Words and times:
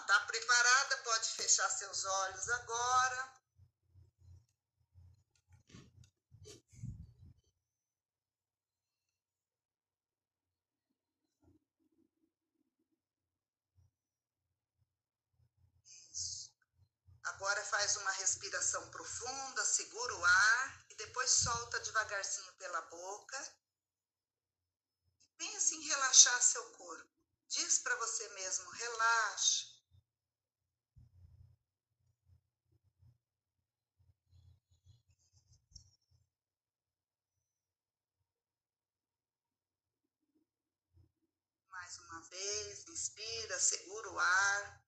Tá 0.00 0.20
preparada? 0.20 0.96
Pode 0.98 1.28
fechar 1.30 1.68
seus 1.70 2.04
olhos 2.04 2.48
agora. 2.48 3.42
Agora 17.24 17.64
faz 17.64 17.96
uma 17.96 18.10
respiração 18.12 18.88
profunda, 18.90 19.64
segura 19.64 20.16
o 20.16 20.24
ar 20.24 20.86
e 20.90 20.94
depois 20.94 21.30
solta 21.30 21.80
devagarzinho 21.80 22.52
pela 22.54 22.80
boca. 22.82 23.56
Pense 25.38 25.74
em 25.74 25.82
relaxar 25.88 26.40
seu 26.42 26.64
corpo. 26.72 27.10
Diz 27.48 27.78
para 27.80 27.96
você 27.96 28.28
mesmo: 28.30 28.70
relaxa. 28.70 29.66
Mais 41.70 41.98
uma 41.98 42.20
vez, 42.32 42.88
inspira, 42.88 43.60
segura 43.60 44.10
o 44.10 44.18
ar. 44.18 44.82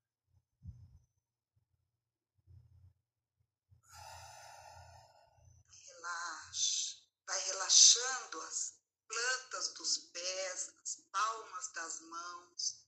relaxando 7.64 8.40
as 8.42 8.74
plantas 9.06 9.74
dos 9.74 9.98
pés, 10.12 10.74
as 10.82 10.96
palmas 11.10 11.72
das 11.72 12.00
mãos, 12.00 12.86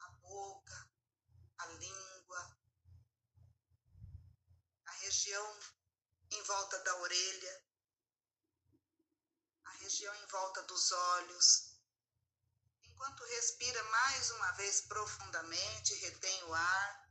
a 0.00 0.08
boca, 0.22 0.90
a 1.58 1.66
língua, 1.66 2.58
a 4.86 4.92
região 4.92 5.60
em 6.30 6.42
volta 6.42 6.78
da 6.84 6.96
orelha, 6.96 7.64
a 9.64 9.70
região 9.72 10.14
em 10.14 10.26
volta 10.26 10.62
dos 10.62 10.92
olhos. 10.92 11.65
Enquanto 12.96 13.22
respira 13.24 13.82
mais 13.84 14.30
uma 14.30 14.52
vez 14.52 14.80
profundamente, 14.80 15.94
retém 15.96 16.44
o 16.44 16.54
ar. 16.54 17.10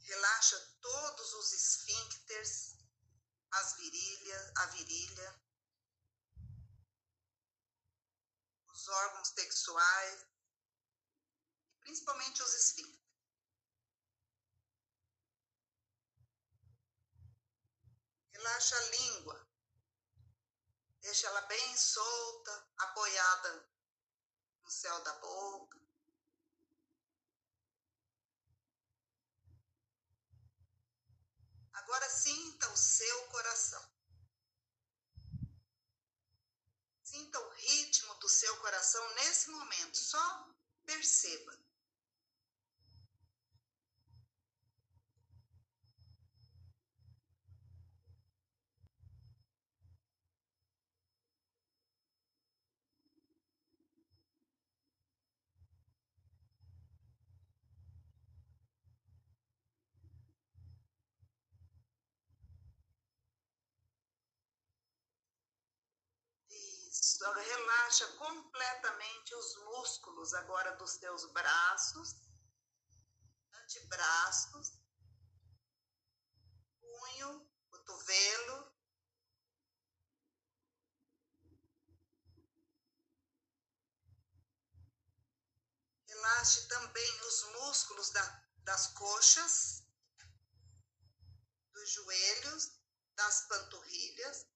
Relaxa 0.00 0.58
todos 0.80 1.34
os 1.34 1.52
esfíncteres, 1.52 2.74
as 3.52 3.76
virilhas, 3.76 4.52
a 4.56 4.66
virilha, 4.66 5.40
os 8.66 8.88
órgãos 8.88 9.28
sexuais, 9.28 10.26
principalmente 11.78 12.42
os 12.42 12.54
esfíncteres. 12.54 13.05
Relaxa 18.36 18.76
a 18.76 18.80
língua. 18.90 19.48
Deixa 21.00 21.26
ela 21.26 21.40
bem 21.42 21.76
solta, 21.76 22.68
apoiada 22.76 23.66
no 24.62 24.70
céu 24.70 25.02
da 25.04 25.12
boca. 25.14 25.80
Agora 31.72 32.10
sinta 32.10 32.68
o 32.68 32.76
seu 32.76 33.26
coração. 33.28 33.90
Sinta 37.02 37.40
o 37.40 37.50
ritmo 37.54 38.14
do 38.16 38.28
seu 38.28 38.54
coração 38.58 39.14
nesse 39.14 39.48
momento. 39.48 39.96
Só 39.96 40.54
perceba. 40.84 41.65
Relaxa 67.32 68.06
completamente 68.12 69.34
os 69.34 69.56
músculos 69.64 70.34
agora 70.34 70.76
dos 70.76 70.96
teus 70.98 71.24
braços, 71.32 72.14
antebraços, 73.54 74.72
punho, 76.80 77.50
cotovelo. 77.70 78.76
Relaxe 86.06 86.68
também 86.68 87.20
os 87.22 87.42
músculos 87.54 88.10
da, 88.10 88.44
das 88.64 88.88
coxas, 88.88 89.84
dos 91.72 91.90
joelhos, 91.90 92.80
das 93.14 93.46
panturrilhas, 93.48 94.46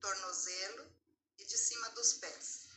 tornozelo 0.00 0.97
e 1.38 1.44
de 1.44 1.56
cima 1.56 1.88
dos 1.90 2.14
pés. 2.14 2.68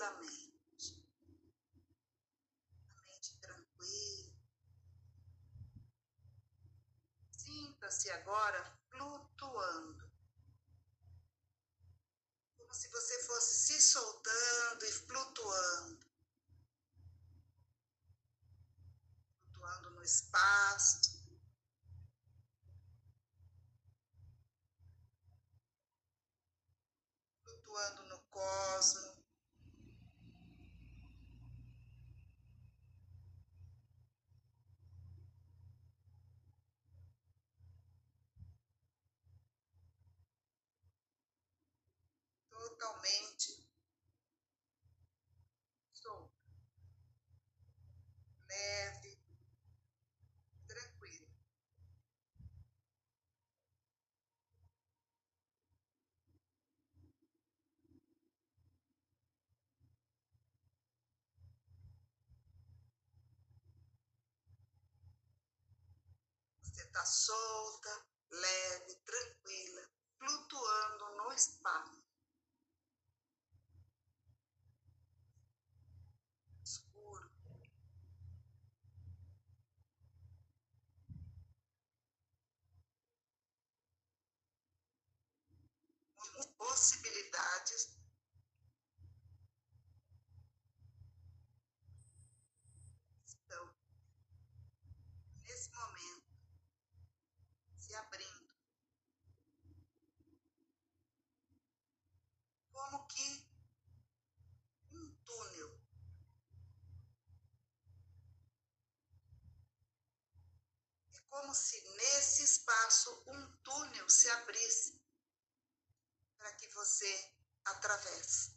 tranquilamente. 0.00 1.06
A 2.96 3.02
mente 3.02 3.38
tranquila. 3.40 4.32
Sinta-se 7.32 8.10
agora 8.10 8.78
flutuando. 8.90 10.10
Como 12.56 12.74
se 12.74 12.88
você 12.88 13.22
fosse 13.24 13.54
se 13.54 13.80
soltando 13.80 14.84
e 14.84 14.92
flutuando. 14.92 16.09
Espaço. 20.02 21.20
Flutuando 27.42 28.04
no 28.08 28.18
cosmos. 28.30 29.20
Totalmente 42.50 43.68
solto, 45.92 46.32
leve. 48.48 49.20
Está 66.90 67.06
solta, 67.06 68.04
leve, 68.30 68.96
tranquila, 69.04 69.88
flutuando 70.18 71.16
no 71.18 71.32
espaço. 71.32 72.02
Escuro. 76.64 77.30
Possibilidades 86.58 88.00
como 102.90 103.06
que 103.06 103.50
como 111.28 111.54
se 111.54 111.80
nesse 111.96 112.42
espaço 112.70 113.24
um 113.26 113.52
túnel 113.64 114.08
se 114.08 114.30
abrisse 114.30 115.02
para 116.38 116.52
que 116.52 116.68
você 116.68 117.34
atravesse. 117.64 118.56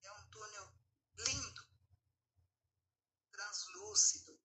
É 0.00 0.12
um 0.12 0.30
túnel 0.30 0.72
lindo, 1.18 1.68
translúcido. 3.32 4.40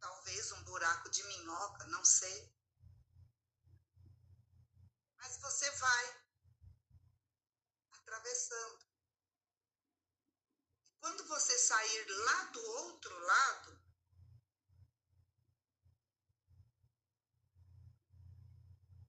Talvez 0.00 0.52
um 0.52 0.64
buraco 0.64 1.10
de 1.10 1.22
minhoca, 1.22 1.86
não 1.86 2.04
sei. 2.04 2.52
Mas 5.16 5.36
você 5.40 5.70
vai 5.70 6.22
atravessando. 7.92 8.91
Quando 11.02 11.24
você 11.26 11.58
sair 11.58 12.06
lá 12.08 12.44
do 12.44 12.64
outro 12.64 13.18
lado, 13.18 13.76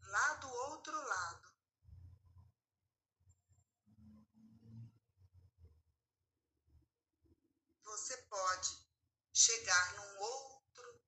lá 0.01 0.33
do 0.33 0.49
outro 0.49 0.99
lado, 0.99 1.53
você 7.83 8.17
pode 8.23 8.87
chegar 9.31 9.93
num 9.93 10.17
outro 10.17 10.99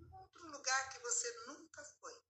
um 0.00 0.14
outro 0.14 0.50
lugar 0.50 0.88
que 0.88 0.98
você 1.00 1.30
nunca 1.48 1.84
foi. 2.00 2.26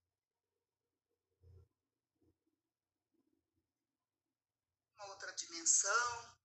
outra 5.08 5.16
dimensão, 5.36 6.38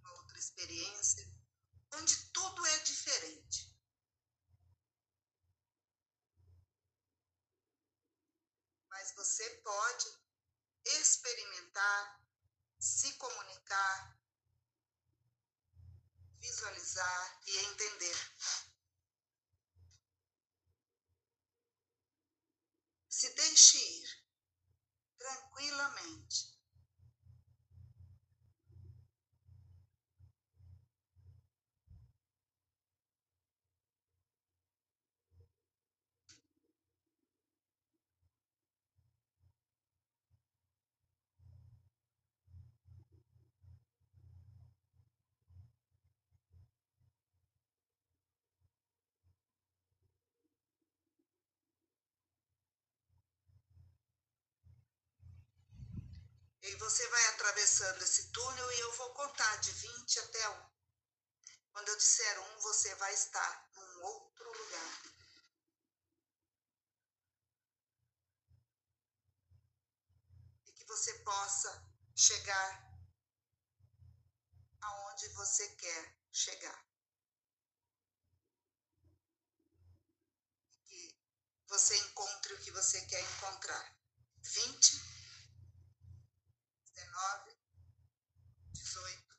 uma 0.00 0.12
outra 0.14 0.38
experiência, 0.38 1.24
onde 1.94 2.16
tudo 2.32 2.66
é 2.66 2.78
diferente. 2.80 3.74
Mas 8.88 9.12
você 9.14 9.48
pode 9.62 10.06
experimentar, 10.84 12.20
se 12.80 13.12
comunicar, 13.14 14.18
visualizar 16.40 17.42
e 17.46 17.58
entender. 17.58 18.16
Se 23.08 23.32
deixe 23.34 23.78
ir 23.78 24.28
tranquilamente. 25.16 26.57
E 56.68 56.76
você 56.76 57.08
vai 57.08 57.26
atravessando 57.28 58.02
esse 58.02 58.30
túnel 58.30 58.72
e 58.72 58.80
eu 58.80 58.92
vou 58.92 59.14
contar 59.14 59.56
de 59.56 59.72
20 59.72 60.20
até 60.20 60.48
1. 60.50 60.70
Quando 61.72 61.88
eu 61.88 61.96
disser 61.96 62.40
um, 62.42 62.60
você 62.60 62.94
vai 62.96 63.14
estar 63.14 63.70
num 63.72 64.02
outro 64.02 64.52
lugar. 64.52 65.02
E 70.66 70.72
que 70.72 70.84
você 70.84 71.14
possa 71.20 71.90
chegar 72.14 72.92
aonde 74.82 75.28
você 75.28 75.66
quer 75.70 76.18
chegar. 76.30 76.86
E 80.68 80.84
que 80.84 81.18
você 81.66 81.96
encontre 81.96 82.52
o 82.52 82.60
que 82.60 82.70
você 82.72 83.00
quer 83.06 83.22
encontrar. 83.22 83.96
20 84.42 85.07
dezenove, 87.18 87.58
dezoito, 88.72 89.36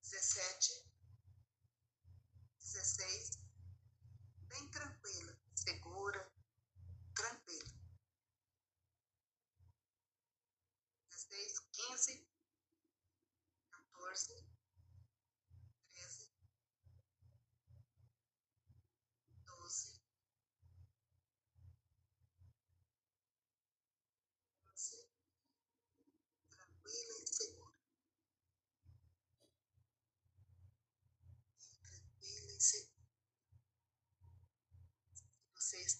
dezessete, 0.00 0.88
dezesseis, 2.58 3.30
bem 4.48 4.68
tranquila, 4.70 5.36
segura, 5.54 6.32
tranquila. 7.14 7.74
Dezesseis, 11.08 11.58
quinze, 11.72 12.28
quatorze, 13.68 14.50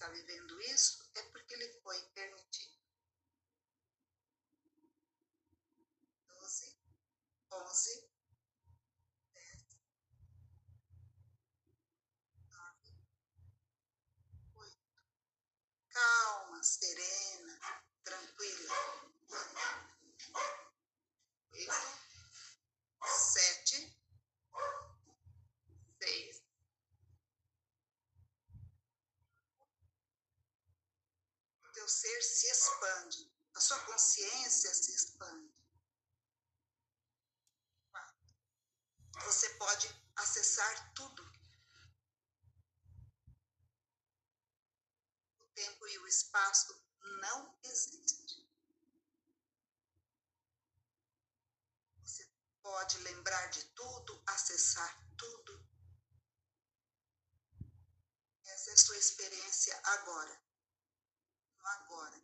está 0.00 0.08
vivendo 0.08 0.58
isso, 0.62 1.10
é 1.14 1.22
porque 1.24 1.54
lhe 1.56 1.68
foi 1.82 2.00
permitido. 2.14 2.74
Doze, 6.26 6.74
onze, 7.52 8.10
dez, 9.34 9.78
nove, 12.48 12.94
oito. 14.54 15.02
Calma, 15.90 16.62
serena, 16.62 17.60
tranquila. 18.02 18.74
Oito, 21.52 21.72
sete, 23.04 24.00
ser 31.90 32.22
se 32.22 32.46
expande, 32.46 33.32
a 33.54 33.60
sua 33.60 33.78
consciência 33.80 34.72
se 34.72 34.94
expande. 34.94 35.52
Você 39.24 39.50
pode 39.54 39.88
acessar 40.16 40.94
tudo. 40.94 41.22
O 45.40 45.46
tempo 45.54 45.88
e 45.88 45.98
o 45.98 46.06
espaço 46.06 46.72
não 47.20 47.58
existem. 47.64 48.48
Você 52.02 52.26
pode 52.62 52.98
lembrar 52.98 53.46
de 53.48 53.64
tudo, 53.74 54.22
acessar 54.26 54.90
tudo. 55.18 55.68
Essa 58.44 58.70
é 58.70 58.72
a 58.74 58.78
sua 58.78 58.96
experiência 58.96 59.78
agora 59.84 60.49
agora. 61.64 62.20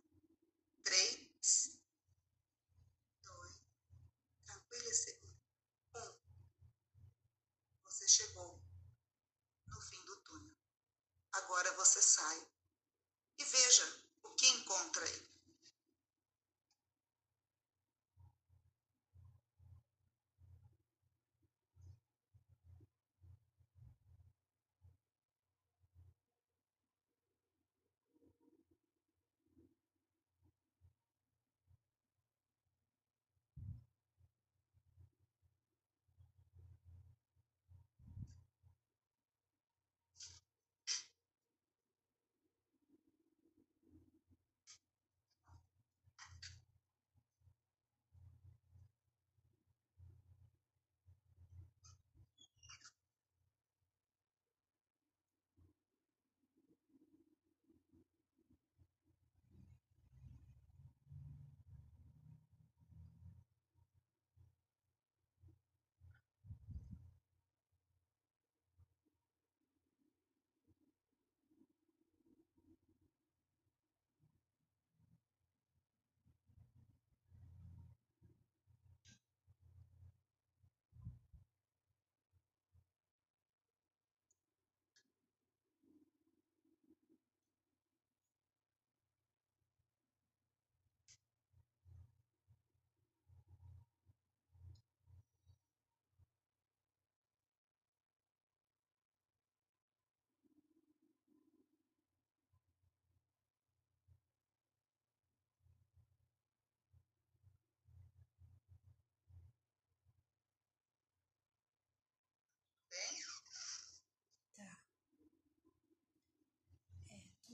Três, 0.85 1.79
dois, 3.23 3.61
tranquilo 4.45 4.89
e 4.89 4.95
seguro. 4.95 5.41
Um, 5.95 6.15
você 7.85 8.09
chegou 8.09 8.61
no 9.67 9.81
fim 9.81 10.05
do 10.05 10.17
túnel. 10.23 10.57
Agora 11.33 11.73
você 11.73 12.01
sai 12.01 12.49
e 13.39 13.45
veja 13.45 14.03
o 14.23 14.31
que 14.35 14.47
encontra 14.49 15.05
aí. 15.05 15.36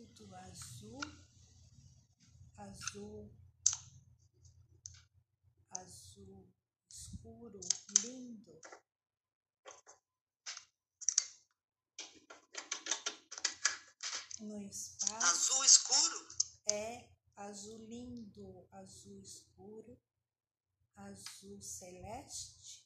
Do 0.07 0.35
azul, 0.35 1.01
azul, 2.57 3.31
azul 5.71 6.53
escuro, 6.89 7.61
lindo. 8.03 8.61
No 14.41 14.61
espaço. 14.63 15.15
Azul 15.15 15.65
escuro? 15.65 16.29
É 16.67 17.09
azul 17.37 17.79
lindo, 17.79 18.69
azul 18.73 19.21
escuro, 19.21 20.01
azul 20.97 21.61
celeste. 21.63 22.85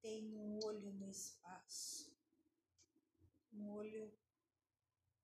Tem 0.00 0.36
um 0.36 0.64
olho 0.64 0.92
no 0.92 1.10
espaço. 1.10 2.14
Um 3.52 3.70
olho 3.70 4.23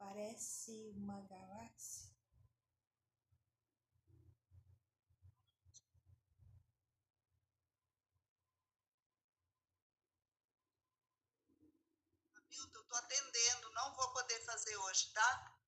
parece 0.01 0.73
uma 0.97 1.21
galáxia. 1.29 2.11
Milton, 12.49 12.83
tô 12.89 12.97
atendendo, 12.97 13.71
não 13.75 13.95
vou 13.95 14.13
poder 14.13 14.41
fazer 14.41 14.75
hoje, 14.75 15.13
tá? 15.13 15.60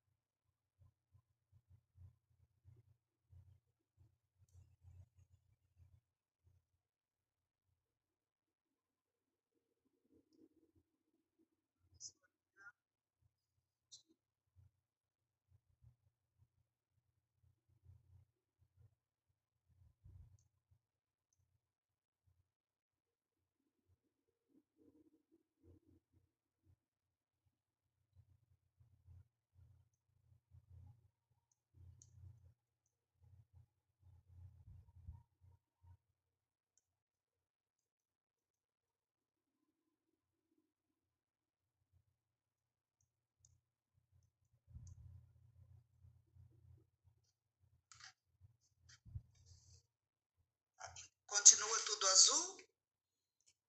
Continua 51.33 51.81
tudo 51.87 52.07
azul? 52.09 52.67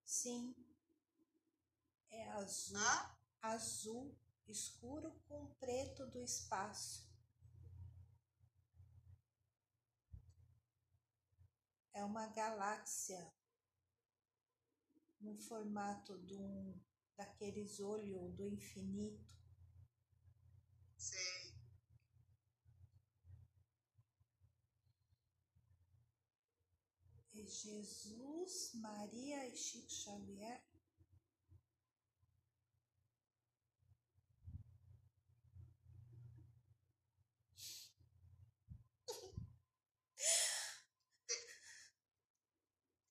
Sim. 0.04 0.54
É 2.10 2.28
azul. 2.32 2.76
Hã? 2.76 3.18
Azul 3.40 4.14
escuro 4.46 5.10
com 5.26 5.54
preto 5.54 6.06
do 6.10 6.22
espaço. 6.22 7.10
É 11.94 12.04
uma 12.04 12.26
galáxia 12.26 13.32
no 15.18 15.34
formato 15.38 16.18
de 16.18 16.36
um 16.36 16.78
daqueles 17.16 17.80
olhos 17.80 18.34
do 18.34 18.46
infinito. 18.46 19.24
Sei. 20.98 21.54
É 27.36 27.43
Jesus, 27.54 28.74
Maria 28.74 29.46
e 29.46 29.56
Chico 29.56 29.88
Xavier. 29.88 30.60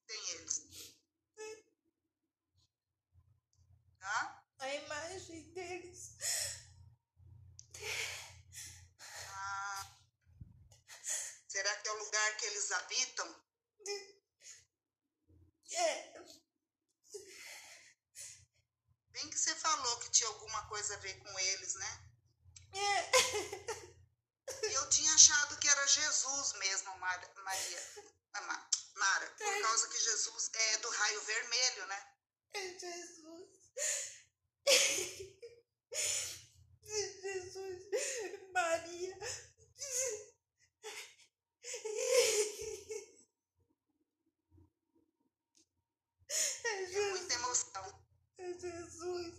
Tem 0.05 0.29
eles. 0.31 0.97
Hã? 4.01 4.43
A 4.59 4.75
imagem 4.75 5.53
deles. 5.53 6.17
Ah. 8.99 9.97
Será 11.47 11.75
que 11.77 11.87
é 11.87 11.91
o 11.93 12.03
lugar 12.03 12.37
que 12.37 12.45
eles 12.45 12.71
habitam? 12.71 13.43
É, 15.73 16.13
Bem 19.11 19.29
que 19.29 19.37
você 19.37 19.55
falou 19.55 19.99
que 19.99 20.11
tinha 20.11 20.27
alguma 20.29 20.67
coisa 20.67 20.95
a 20.95 20.99
ver 20.99 21.13
com 21.19 21.39
eles, 21.39 21.75
né? 21.75 22.05
é. 22.73 23.11
Eu 24.75 24.89
tinha 24.89 25.13
achado 25.13 25.57
que 25.59 25.67
era 25.69 25.87
Jesus 25.87 26.53
mesmo, 26.53 26.97
Mar- 26.99 27.33
Maria. 27.43 27.81
Ah, 28.33 28.41
Ma- 28.41 28.69
Mara, 28.95 29.29
por 29.31 29.61
causa 29.61 29.87
que 29.89 29.99
Jesus 29.99 30.49
é 30.53 30.77
do 30.77 30.89
raio 30.89 31.21
vermelho, 31.21 31.85
né? 31.87 32.13
É. 32.53 32.79
Jesus, 32.79 33.49
Maria. 38.53 39.17
É 46.65 46.69
É 46.69 46.85
Jesus, 46.87 47.19
muita 47.19 47.33
emoção. 47.35 48.03
é 48.37 48.53
Jesus. 48.53 49.35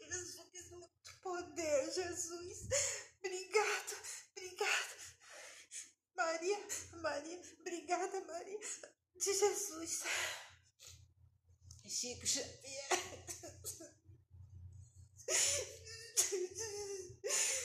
Jesus, 0.00 0.70
muito 0.70 1.20
poder, 1.22 1.92
Jesus. 1.92 2.68
Obrigada, 3.18 3.96
obrigada. 4.36 4.96
Maria, 6.16 6.58
Maria, 7.02 7.42
obrigada, 7.60 8.20
Maria. 8.22 8.60
De 9.16 9.34
Jesus. 9.34 10.02
Chico 11.88 12.26
Xavier. 12.26 12.88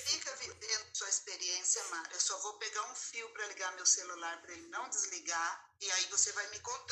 Fica 0.06 0.36
vivendo 0.38 0.96
sua 0.96 1.10
experiência, 1.10 1.84
Mara. 1.90 2.14
Eu 2.14 2.20
só 2.20 2.38
vou 2.40 2.58
pegar 2.60 2.92
um 2.92 2.96
fio 2.96 3.30
para 3.34 3.48
ligar 3.48 3.76
meu 3.76 3.86
celular 3.86 4.42
para 4.42 4.54
ele 4.54 4.68
não 4.68 4.90
desligar. 4.90 5.76
E 5.82 5.92
aí 5.92 6.06
você 6.22 6.32
vai 6.34 6.48
me 6.52 6.60
contando, 6.60 6.91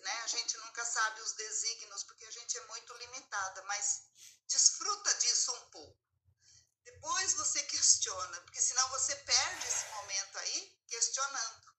né? 0.00 0.22
A 0.22 0.26
gente 0.26 0.56
nunca 0.58 0.84
sabe 0.84 1.20
os 1.20 1.32
desígnios 1.32 2.04
porque 2.04 2.24
a 2.24 2.30
gente 2.30 2.56
é 2.58 2.66
muito 2.66 2.94
limitada, 2.94 3.62
mas 3.64 4.02
desfruta 4.46 5.14
disso 5.14 5.52
um 5.52 5.70
pouco. 5.70 6.02
Depois 6.84 7.34
você 7.34 7.62
questiona, 7.64 8.40
porque 8.42 8.60
senão 8.60 8.88
você 8.90 9.14
perde 9.16 9.66
esse 9.66 9.86
momento 9.88 10.38
aí 10.38 10.80
questionando. 10.88 11.72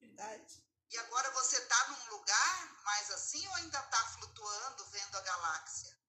Verdade. 0.00 0.64
E 0.90 0.98
agora 0.98 1.30
você 1.30 1.56
está 1.56 1.88
num 1.88 2.16
lugar 2.16 2.82
mais 2.82 3.10
assim 3.12 3.46
ou 3.46 3.54
ainda 3.54 3.78
está 3.78 4.08
flutuando 4.08 4.84
vendo 4.86 5.16
a 5.16 5.20
galáxia? 5.20 6.00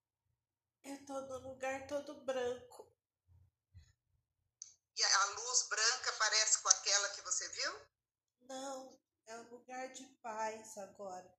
Eu 0.84 1.06
tô 1.06 1.20
num 1.20 1.50
lugar 1.50 1.86
todo 1.86 2.24
branco. 2.24 2.92
E 4.96 5.04
a 5.04 5.24
luz 5.26 5.68
branca 5.68 6.12
parece 6.14 6.60
com 6.60 6.68
aquela 6.68 7.08
que 7.10 7.22
você 7.22 7.48
viu? 7.48 7.92
Não, 8.42 9.00
é 9.26 9.36
um 9.36 9.48
lugar 9.50 9.92
de 9.92 10.04
paz 10.20 10.76
agora. 10.76 11.32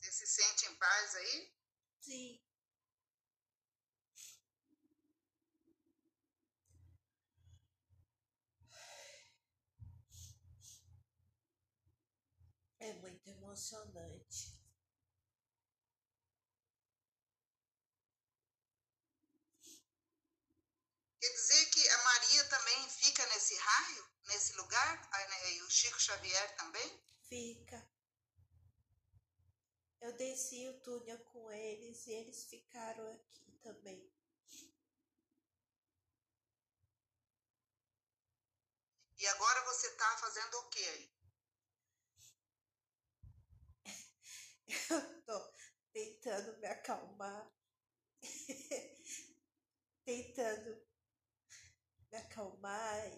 Você 0.00 0.12
se 0.12 0.26
sente 0.26 0.66
em 0.66 0.74
paz 0.76 1.14
aí? 1.14 1.54
Sim. 2.00 2.40
É 12.80 12.94
muito 12.94 13.30
emocionante. 13.50 14.56
Quer 21.18 21.32
dizer 21.32 21.66
que 21.70 21.88
a 21.88 22.04
Maria 22.04 22.44
também 22.48 22.88
fica 22.88 23.26
nesse 23.26 23.54
raio, 23.56 24.08
nesse 24.26 24.52
lugar? 24.54 25.08
Ah, 25.12 25.28
né, 25.28 25.52
E 25.54 25.62
o 25.62 25.70
Chico 25.70 26.00
Xavier 26.00 26.56
também? 26.56 27.04
Fica. 27.28 27.90
Eu 30.00 30.16
desci 30.16 30.68
o 30.68 30.80
túnel 30.80 31.18
com 31.24 31.50
eles 31.50 32.06
e 32.06 32.12
eles 32.12 32.44
ficaram 32.44 33.06
aqui 33.12 33.52
também. 33.62 34.10
E 39.18 39.26
agora 39.26 39.64
você 39.66 39.88
está 39.88 40.16
fazendo 40.16 40.54
o 40.54 40.68
quê 40.70 40.78
aí? 40.78 41.19
Eu 44.70 45.22
tô 45.26 45.52
tentando 45.92 46.56
me 46.58 46.66
acalmar. 46.68 47.50
tentando 50.04 50.86
me 52.10 52.18
acalmar 52.18 53.12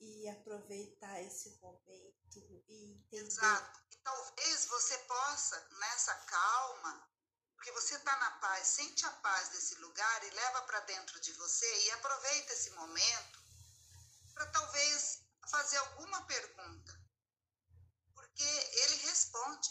e, 0.00 0.28
aproveitar 0.28 1.20
esse 1.22 1.58
momento 1.60 2.38
e 2.68 2.92
entender. 2.92 3.26
Exato. 3.26 3.80
E 3.92 3.96
talvez 3.98 4.66
você 4.66 4.98
possa, 4.98 5.68
nessa 5.80 6.14
calma, 6.14 7.10
porque 7.54 7.72
você 7.72 7.96
está 7.96 8.16
na 8.18 8.30
paz, 8.38 8.66
sente 8.66 9.04
a 9.04 9.10
paz 9.10 9.48
desse 9.50 9.74
lugar 9.76 10.24
e 10.24 10.30
leva 10.30 10.62
para 10.62 10.80
dentro 10.80 11.20
de 11.20 11.32
você 11.32 11.86
e 11.86 11.90
aproveita 11.92 12.52
esse 12.52 12.70
momento 12.70 13.42
para 14.34 14.46
talvez 14.50 15.24
fazer 15.48 15.76
alguma 15.78 16.24
pergunta. 16.26 17.08
Porque 18.14 18.44
ele 18.44 18.96
responde, 18.96 19.68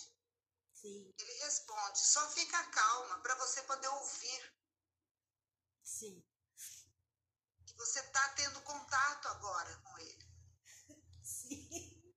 Sim, 0.82 1.14
ele 1.18 1.34
responde. 1.44 2.00
Só 2.00 2.30
fica 2.32 2.64
calma 2.66 3.20
para 3.22 3.36
você 3.36 3.64
poder 3.64 3.88
ouvir 3.88 4.58
sim, 5.84 6.24
que 7.66 7.74
você 7.76 8.00
está 8.00 8.30
tendo 8.30 8.62
contato 8.62 9.28
agora 9.30 9.76
com 9.78 9.98
ele. 9.98 10.28
sim. 11.24 12.14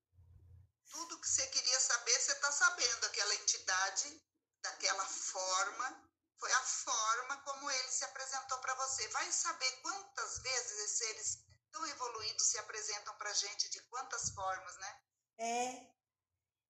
Tudo 0.90 1.20
que 1.20 1.29
você 1.29 1.46
queria 1.46 1.81
saber, 1.81 2.20
você 2.20 2.33
está 2.33 2.53
sabendo. 2.53 3.07
Aquela 3.07 3.35
entidade, 3.37 4.23
daquela 4.61 5.07
forma, 5.07 6.11
foi 6.37 6.53
a 6.53 6.62
forma 6.62 7.37
como 7.42 7.70
ele 7.70 7.88
se 7.88 8.05
apresentou 8.05 8.59
para 8.59 8.75
você. 8.75 9.09
Vai 9.09 9.33
saber 9.33 9.70
quantas 9.81 10.38
vezes 10.40 10.79
esses 10.79 10.99
seres 10.99 11.38
tão 11.70 11.87
evoluídos 11.87 12.46
se 12.46 12.59
apresentam 12.59 13.16
para 13.16 13.33
gente, 13.33 13.70
de 13.70 13.81
quantas 13.85 14.31
formas, 14.31 14.77
né? 14.77 15.03
É, 15.38 16.00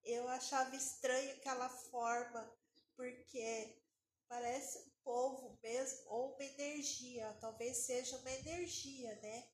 eu 0.04 0.28
achava 0.28 0.74
estranho 0.76 1.32
aquela 1.36 1.68
forma, 1.68 2.52
porque 2.96 3.82
parece 4.28 4.78
um 4.78 4.90
povo 5.02 5.58
mesmo, 5.62 5.98
ou 6.06 6.34
uma 6.34 6.44
energia, 6.44 7.36
talvez 7.40 7.78
seja 7.78 8.16
uma 8.18 8.30
energia, 8.30 9.14
né? 9.20 9.48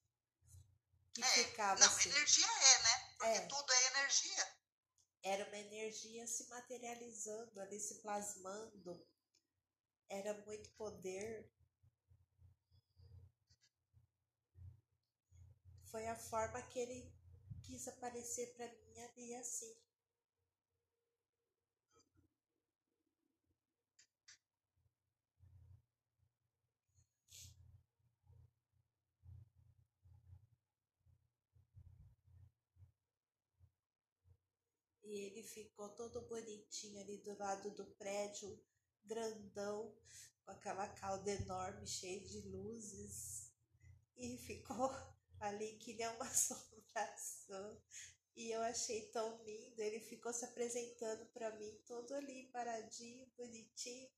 Que 1.15 1.23
É, 1.23 1.45
ficava 1.45 1.81
não, 1.81 1.87
assim. 1.87 2.11
energia 2.11 2.47
é, 2.47 2.83
né? 2.83 3.15
Porque 3.19 3.39
É. 3.39 3.47
tudo 3.47 3.73
é 3.73 3.87
energia. 3.89 4.57
Era 5.23 5.47
uma 5.49 5.59
energia 5.59 6.27
se 6.27 6.49
materializando 6.49 7.61
ali, 7.61 7.81
se 7.81 7.97
plasmando. 8.03 9.07
Era 10.09 10.35
muito 10.45 10.71
poder. 10.71 11.51
Foi 15.91 16.07
a 16.07 16.15
forma 16.17 16.61
que 16.63 16.79
ele 16.79 17.13
quis 17.63 17.89
aparecer 17.89 18.55
para 18.55 18.69
mim 18.69 19.01
ali 19.01 19.35
assim. 19.37 19.75
E 35.07 35.27
ele 35.27 35.43
ficou 35.45 35.89
todo 35.91 36.29
bonitinho 36.29 37.01
ali 37.01 37.19
do 37.19 37.39
lado 37.39 37.71
do 37.71 37.87
prédio, 37.95 38.61
grandão, 39.05 39.97
com 40.45 40.51
aquela 40.51 40.89
cauda 40.89 41.31
enorme, 41.31 41.87
cheia 41.87 42.21
de 42.21 42.41
luzes. 42.49 43.53
E 44.17 44.37
ficou 44.39 44.91
ali 45.41 45.79
que 45.79 45.95
nem 45.95 46.09
uma 46.09 46.27
assombração. 46.27 47.81
E 48.35 48.51
eu 48.51 48.61
achei 48.63 49.11
tão 49.13 49.43
lindo. 49.45 49.81
Ele 49.81 50.01
ficou 50.01 50.33
se 50.33 50.45
apresentando 50.45 51.25
para 51.27 51.57
mim, 51.57 51.81
todo 51.87 52.13
ali 52.15 52.51
paradinho, 52.51 53.31
bonitinho. 53.37 54.11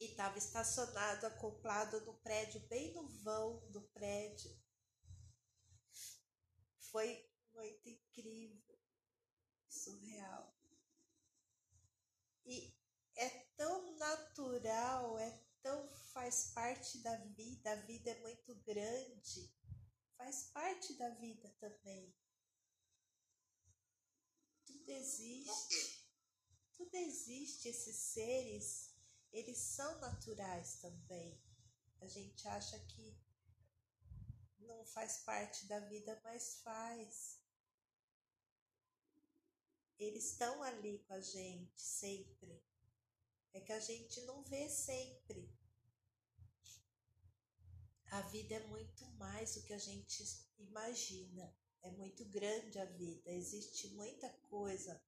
E 0.00 0.10
estava 0.10 0.36
estacionado, 0.36 1.26
acoplado 1.26 2.00
no 2.04 2.14
prédio, 2.18 2.60
bem 2.68 2.92
no 2.92 3.08
vão 3.22 3.66
do 3.70 3.80
prédio. 3.88 4.54
Foi 6.90 7.26
muito 7.54 7.88
incrível, 7.88 8.78
surreal. 9.68 10.54
E 12.44 12.74
é 13.16 13.43
tão 13.56 13.96
natural, 13.96 15.18
é 15.18 15.30
tão 15.62 15.88
faz 16.12 16.52
parte 16.54 16.98
da 16.98 17.16
vida, 17.16 17.72
a 17.72 17.76
vida 17.76 18.10
é 18.10 18.20
muito 18.20 18.54
grande, 18.56 19.52
faz 20.16 20.44
parte 20.52 20.94
da 20.94 21.08
vida 21.10 21.48
também. 21.58 22.14
Tudo 24.64 24.88
existe, 24.90 26.08
tudo 26.76 26.94
existe, 26.94 27.68
esses 27.68 27.96
seres, 27.96 28.94
eles 29.32 29.58
são 29.58 29.98
naturais 30.00 30.76
também. 30.76 31.42
A 32.00 32.06
gente 32.06 32.46
acha 32.46 32.78
que 32.78 33.18
não 34.58 34.84
faz 34.86 35.18
parte 35.18 35.66
da 35.66 35.80
vida, 35.80 36.20
mas 36.22 36.60
faz. 36.62 37.40
Eles 39.98 40.32
estão 40.32 40.62
ali 40.62 40.98
com 41.00 41.14
a 41.14 41.20
gente 41.20 41.80
sempre. 41.80 42.62
É 43.54 43.60
que 43.60 43.72
a 43.72 43.80
gente 43.80 44.20
não 44.22 44.42
vê 44.42 44.68
sempre. 44.68 45.50
A 48.10 48.20
vida 48.22 48.56
é 48.56 48.66
muito 48.66 49.06
mais 49.12 49.54
do 49.54 49.62
que 49.62 49.72
a 49.72 49.78
gente 49.78 50.22
imagina. 50.58 51.56
É 51.82 51.90
muito 51.90 52.24
grande 52.26 52.78
a 52.78 52.84
vida, 52.86 53.30
existe 53.30 53.88
muita 53.88 54.30
coisa, 54.48 54.98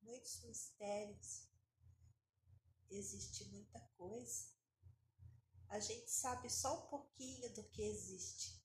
muitos 0.00 0.42
mistérios, 0.44 1.46
existe 2.90 3.44
muita 3.50 3.78
coisa. 3.98 4.48
A 5.68 5.78
gente 5.80 6.10
sabe 6.10 6.48
só 6.48 6.84
um 6.84 6.88
pouquinho 6.88 7.52
do 7.52 7.64
que 7.64 7.82
existe. 7.82 8.62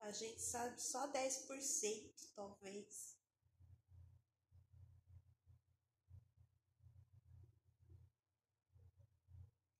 A 0.00 0.12
gente 0.12 0.42
sabe 0.42 0.80
só 0.80 1.10
10%, 1.10 2.32
talvez. 2.34 3.16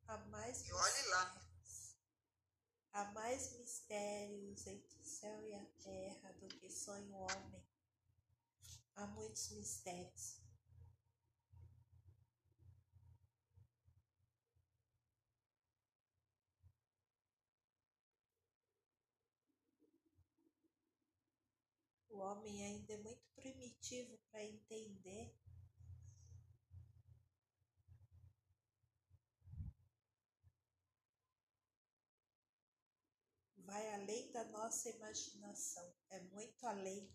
Há 0.07 0.19
mais 0.41 0.67
e 0.67 0.73
olhe 0.73 1.03
lá. 1.09 1.41
Há 2.93 3.05
mais 3.13 3.53
mistérios 3.59 4.67
entre 4.67 4.99
o 4.99 5.05
céu 5.05 5.47
e 5.47 5.55
a 5.55 5.65
terra 5.83 6.33
do 6.33 6.49
que 6.49 6.71
sonha 6.71 7.15
o 7.15 7.21
homem. 7.21 7.63
Há 8.97 9.07
muitos 9.07 9.51
mistérios. 9.51 10.41
O 22.09 22.19
homem 22.19 22.65
ainda 22.65 22.95
é 22.95 22.99
muito 22.99 23.29
primitivo 23.35 24.19
para 24.31 24.43
entender 24.43 25.40
vai 33.71 33.95
além 33.95 34.33
da 34.33 34.45
nossa 34.47 34.91
imaginação, 34.91 35.95
é 36.11 36.19
muito 36.33 36.67
além. 36.67 37.09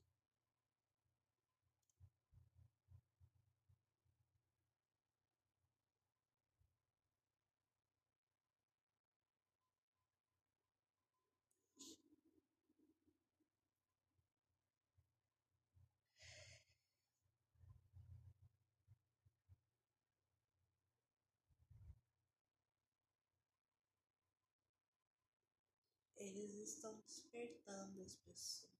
Eles 26.46 26.76
estão 26.76 26.96
despertando 27.02 28.02
as 28.04 28.16
pessoas. 28.18 28.76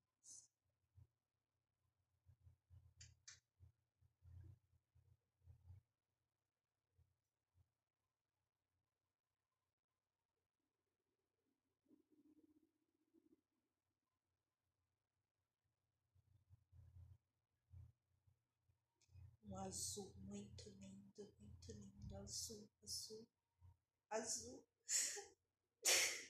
Um 19.46 19.58
azul 19.58 20.14
muito 20.18 20.70
lindo, 20.70 21.34
muito 21.40 21.72
lindo, 21.72 22.16
azul, 22.18 22.70
azul, 22.84 23.28
azul. 24.12 24.64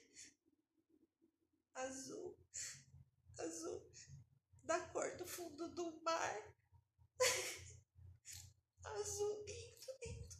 azul, 1.76 2.36
azul, 3.38 3.82
da 4.64 4.80
cor 4.92 5.16
do 5.16 5.26
fundo 5.26 5.68
do 5.74 6.00
mar. 6.02 6.54
azul 8.84 9.44
lindo, 9.46 9.92
lindo. 10.00 10.36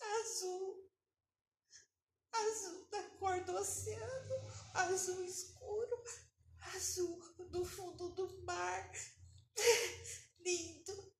Azul, 0.00 0.90
azul 2.32 2.88
da 2.90 3.02
cor 3.18 3.44
do 3.44 3.52
oceano, 3.56 4.36
azul 4.74 5.24
escuro, 5.24 6.04
azul 6.74 7.34
do 7.50 7.64
fundo 7.64 8.08
do 8.14 8.42
mar. 8.42 8.90
lindo. 10.44 11.16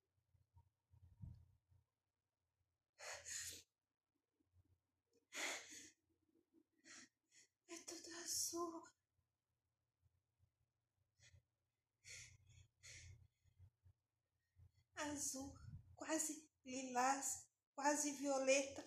azul. 8.27 8.83
Azul, 15.17 15.51
quase 15.95 16.47
lilás, 16.67 17.49
quase 17.75 18.13
violeta. 18.13 18.85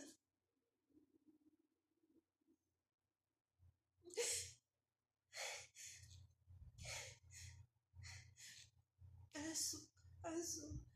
Azul, 9.33 9.89
azul. 10.21 10.89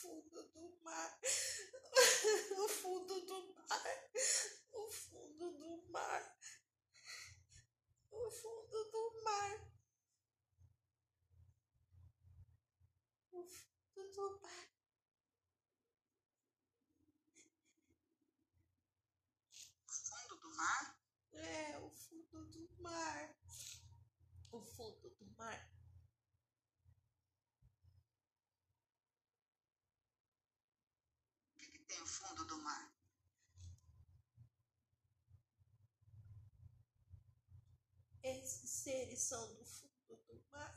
fundo 0.00 0.42
do 0.54 0.69
mar, 0.84 1.18
o 2.58 2.68
fundo 2.68 3.20
do 3.26 3.54
mar, 3.68 4.10
o 4.72 4.90
fundo 4.90 5.50
do 5.58 5.82
mar, 5.90 6.36
o 8.10 8.30
fundo 8.30 8.84
do 8.90 9.22
mar, 9.24 9.60
o 13.32 13.44
fundo 13.46 14.12
do 14.12 14.40
mar. 14.42 14.70
Fundo 19.86 20.36
do 20.40 20.56
mar? 20.56 20.96
É, 21.32 21.78
o 21.78 21.90
fundo 21.90 22.46
do 22.46 22.82
mar. 22.82 23.34
O 24.52 24.60
fundo 24.60 25.10
do 25.10 25.26
mar. 25.36 25.70
tem 31.90 32.00
o 32.00 32.06
fundo 32.06 32.44
do 32.44 32.56
mar? 32.62 33.00
Seres 39.10 39.22
são 39.22 39.54
do 39.54 39.64
fundo 39.64 40.22
do 40.28 40.40
mar. 40.52 40.74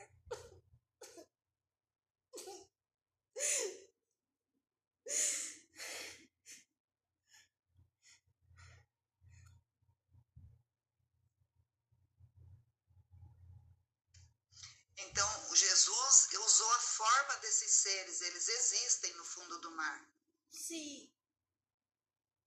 Então, 14.96 15.54
Jesus 15.54 16.28
usou 16.38 16.72
a 16.72 16.78
forma 16.80 17.36
desses 17.36 17.70
seres, 17.70 18.20
eles 18.20 18.48
existem 18.48 19.14
no 19.14 19.24
fundo 19.24 19.60
do 19.60 19.70
mar. 19.72 20.10
Sim. 20.50 21.12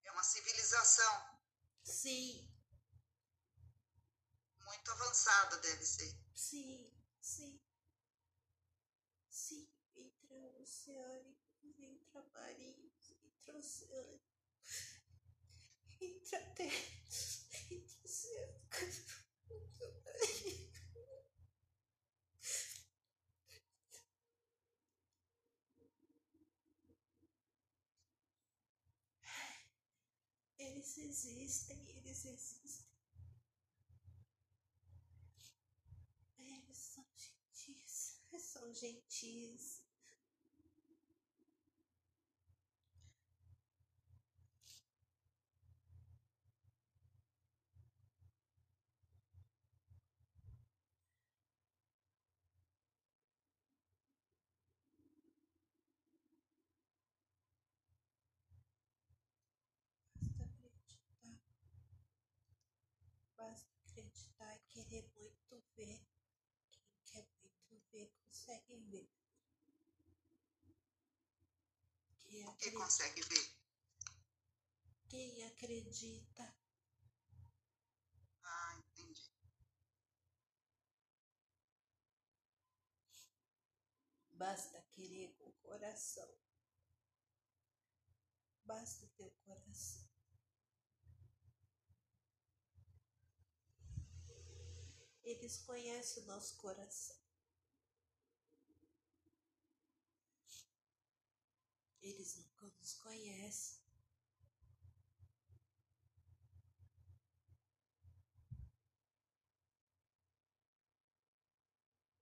É 0.04 0.12
uma 0.12 0.24
civilização. 0.24 1.40
Sim. 1.84 2.57
Muito 4.88 5.04
avançada 5.04 5.58
deve 5.58 5.84
ser. 5.84 6.18
Sim, 6.34 6.90
sim. 7.20 7.60
Sim, 9.30 9.68
intraoceânicos, 9.98 11.36
intramarinhos, 11.78 13.12
intraoceânicos, 13.22 14.22
intraterrenos, 16.00 17.48
intraoceânicos, 17.70 19.04
intramarinhos. 19.52 20.78
Eles 30.58 30.98
existem, 30.98 31.42
eles 31.42 31.60
existem. 31.60 31.87
consegue 68.48 68.80
ver. 68.90 69.10
Quem 72.24 72.44
acredita, 72.46 72.72
que 72.72 72.78
consegue 72.78 73.22
ver. 73.22 73.58
Quem 75.10 75.46
acredita. 75.46 76.58
Ah, 78.44 78.78
entendi. 78.78 79.32
Basta 84.32 84.82
querer 84.94 85.36
com 85.36 85.50
o 85.50 85.54
coração. 85.54 86.38
Basta 88.64 89.06
o 89.06 89.10
teu 89.10 89.32
coração. 89.44 90.08
Eles 95.24 95.58
conhecem 95.64 96.24
o 96.24 96.28
nosso 96.28 96.56
coração. 96.58 97.27
Eles 102.08 102.38
nunca 102.38 102.68
nos 102.68 102.94
conhecem. 102.94 103.82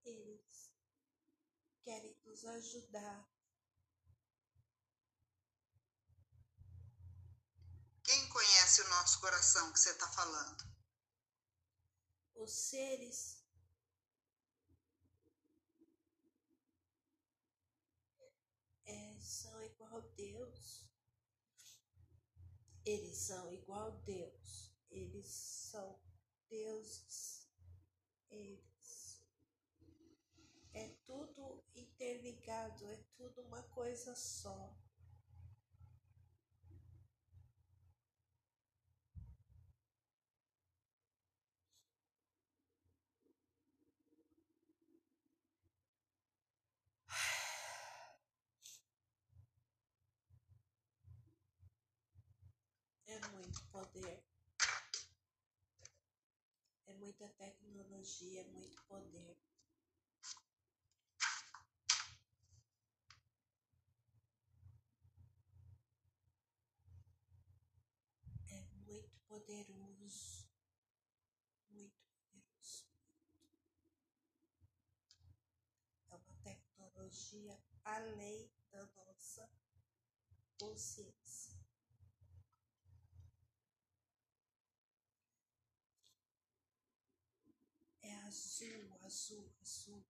Eles 0.04 0.72
querem 1.84 2.18
nos 2.26 2.44
ajudar. 2.46 3.30
Quem 8.04 8.30
conhece 8.30 8.82
o 8.82 8.90
nosso 8.90 9.20
coração 9.20 9.72
que 9.72 9.80
você 9.80 9.92
está 9.92 10.12
falando? 10.12 10.64
Os 12.34 12.52
seres 12.52 13.46
é, 18.86 19.20
são 19.22 19.56
igual 19.96 19.98
a 19.98 20.16
Deus. 20.16 20.90
Eles 22.86 23.18
são 23.18 23.52
igual 23.54 23.88
a 23.88 23.96
Deus. 24.04 24.72
Eles 24.92 25.28
são 25.28 26.00
deuses. 26.50 27.50
Eles. 28.30 29.24
É 30.74 30.90
tudo 31.06 31.64
interligado, 31.74 32.86
é 32.90 32.98
tudo 33.16 33.42
uma 33.44 33.64
coisa 33.64 34.14
só. 34.14 34.76
É 53.08 53.28
muito 53.30 53.64
poder. 53.86 54.24
É 56.88 56.94
muita 56.94 57.28
tecnologia, 57.30 58.42
é 58.42 58.44
muito 58.46 58.82
poder. 58.84 59.38
É 68.48 68.64
muito 68.88 69.20
poderoso. 69.28 70.48
Muito 71.70 71.96
poderoso. 72.32 72.86
É 76.10 76.16
uma 76.16 76.34
tecnologia 76.44 77.60
além 77.84 78.50
da 78.72 78.86
nossa 78.88 79.50
consciência. 80.58 81.56
É 88.02 88.16
azul, 88.36 88.98
azul, 89.02 89.56
azul. 89.62 90.06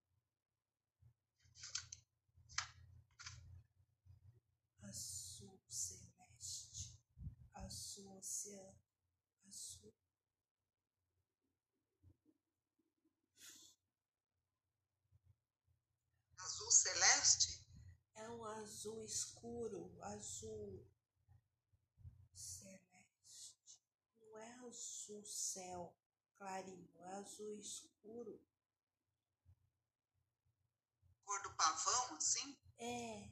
Azul 4.80 5.60
celeste, 5.68 6.98
azul 7.52 8.16
oceano, 8.16 8.80
azul. 9.48 9.94
Azul 16.36 16.70
celeste? 16.70 17.64
É 18.14 18.28
um 18.28 18.44
azul 18.44 19.04
escuro, 19.04 19.96
azul 20.00 20.90
celeste. 22.34 23.68
Não 24.18 24.38
é 24.38 24.52
azul 24.66 25.24
céu 25.24 25.96
clarinho, 26.36 26.90
é 26.98 27.06
azul 27.06 27.58
escuro. 27.58 27.95
Cor 31.24 31.42
do 31.42 31.54
pavão, 31.56 32.16
assim? 32.16 32.56
É, 32.78 33.28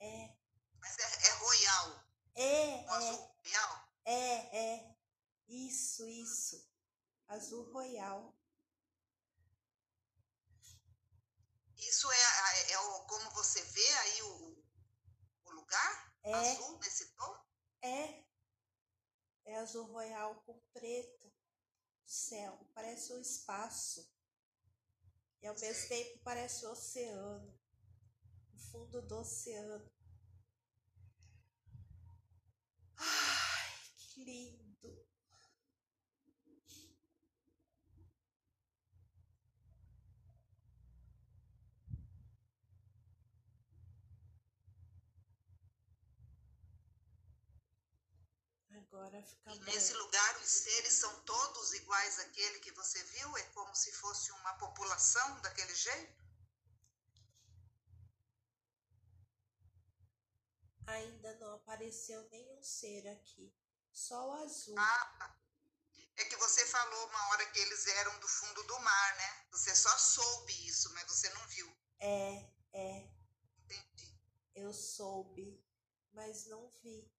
é, 0.00 0.36
Mas 0.80 0.98
é, 0.98 1.28
é 1.28 1.32
royal. 1.34 2.04
é, 2.34 2.84
Um 2.86 2.90
azul 2.94 3.16
royal? 3.44 3.88
é, 4.04 4.74
é. 4.74 4.96
Isso, 5.48 6.06
isso. 6.08 6.68
Azul 7.28 7.70
royal. 7.72 8.34
Isso 11.76 12.10
é, 12.10 12.24
a- 12.24 12.72
é 12.72 12.78
o, 12.80 13.06
como 13.06 13.30
você 13.30 13.62
vê 13.62 13.88
aí 13.98 14.22
o, 14.22 14.64
o 15.44 15.50
lugar? 15.52 16.12
É, 16.24 16.34
Azul 16.34 16.78
nesse 16.80 17.14
tom? 17.14 17.44
é. 17.82 18.24
É 19.44 19.56
azul 19.58 19.86
royal 19.86 20.34
com 20.42 20.58
preto. 20.74 21.17
Céu, 22.08 22.58
parece 22.74 23.12
o 23.12 23.20
espaço. 23.20 24.10
E 25.42 25.46
ao 25.46 25.54
mesmo 25.60 25.88
tempo 25.90 26.18
parece 26.24 26.64
o 26.64 26.70
oceano. 26.70 27.54
O 28.54 28.58
fundo 28.58 29.02
do 29.02 29.18
oceano. 29.18 29.86
Ai, 32.96 33.72
que 33.98 34.24
lindo. 34.24 34.57
Agora 48.90 49.22
fica 49.22 49.54
E 49.54 49.58
nesse 49.60 49.92
lugar 49.94 50.36
os 50.38 50.48
seres 50.48 50.94
são 50.94 51.20
todos 51.20 51.74
iguais 51.74 52.18
àquele 52.20 52.58
que 52.60 52.72
você 52.72 53.02
viu? 53.04 53.36
É 53.36 53.42
como 53.50 53.74
se 53.74 53.92
fosse 53.92 54.32
uma 54.32 54.54
população 54.54 55.40
daquele 55.42 55.74
jeito? 55.74 56.26
Ainda 60.86 61.34
não 61.34 61.56
apareceu 61.56 62.26
nenhum 62.30 62.62
ser 62.62 63.06
aqui. 63.08 63.54
Só 63.92 64.28
o 64.28 64.32
azul. 64.42 64.74
Ah. 64.78 65.36
É 66.16 66.24
que 66.24 66.36
você 66.36 66.66
falou 66.66 67.08
uma 67.08 67.28
hora 67.28 67.46
que 67.50 67.58
eles 67.60 67.86
eram 67.86 68.18
do 68.18 68.26
fundo 68.26 68.62
do 68.64 68.80
mar, 68.80 69.16
né? 69.16 69.46
Você 69.52 69.74
só 69.74 69.96
soube 69.98 70.66
isso, 70.66 70.92
mas 70.94 71.06
você 71.06 71.28
não 71.30 71.46
viu. 71.46 71.76
É, 72.00 72.50
é. 72.72 73.08
Entendi. 73.64 74.18
Eu 74.54 74.72
soube, 74.72 75.62
mas 76.12 76.46
não 76.46 76.68
vi. 76.82 77.17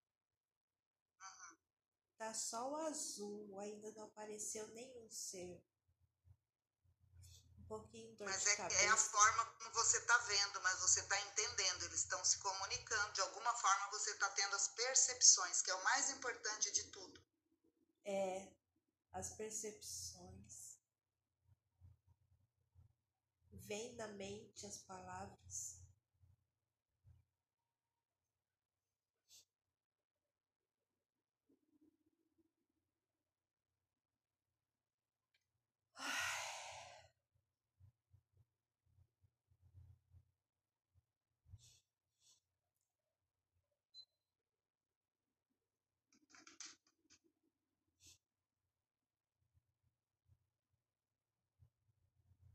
Tá 2.20 2.34
só 2.34 2.70
o 2.70 2.76
azul, 2.76 3.58
ainda 3.60 3.94
não 3.94 4.04
apareceu 4.04 4.68
nenhum 4.74 5.10
ser. 5.10 5.64
Um 7.58 7.64
pouquinho 7.64 8.14
dor 8.18 8.28
Mas 8.28 8.44
de 8.44 8.50
é, 8.50 8.56
que 8.58 8.62
é 8.62 8.66
a 8.66 8.70
cabeça. 8.70 9.10
forma 9.10 9.46
como 9.46 9.72
você 9.72 9.98
está 10.00 10.18
vendo, 10.18 10.62
mas 10.62 10.82
você 10.82 11.00
está 11.00 11.18
entendendo, 11.22 11.84
eles 11.86 12.02
estão 12.02 12.24
se 12.26 12.38
comunicando. 12.40 13.14
De 13.14 13.22
alguma 13.22 13.56
forma 13.56 13.90
você 13.92 14.12
está 14.12 14.30
tendo 14.32 14.54
as 14.54 14.68
percepções, 14.68 15.62
que 15.62 15.72
é 15.72 15.76
o 15.76 15.84
mais 15.86 16.10
importante 16.10 16.70
de 16.74 16.84
tudo. 16.92 17.22
É, 18.04 18.52
as 19.14 19.30
percepções. 19.36 20.78
Vem 23.54 23.96
na 23.96 24.08
mente 24.10 24.66
as 24.66 24.80
palavras. 24.80 25.80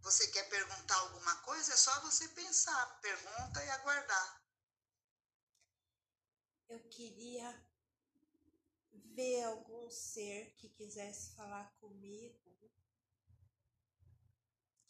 Você 0.05 0.27
quer 0.29 0.47
perguntar 0.95 0.99
alguma 1.01 1.35
coisa? 1.43 1.73
É 1.73 1.77
só 1.77 2.01
você 2.01 2.29
pensar, 2.29 3.01
pergunta 3.01 3.65
e 3.65 3.71
aguardar. 3.71 4.45
eu 6.69 6.81
queria 6.89 7.49
ver 9.15 9.45
algum 9.45 9.89
ser 9.91 10.55
que 10.57 10.69
quisesse 10.69 11.35
falar 11.37 11.71
comigo, 11.79 12.73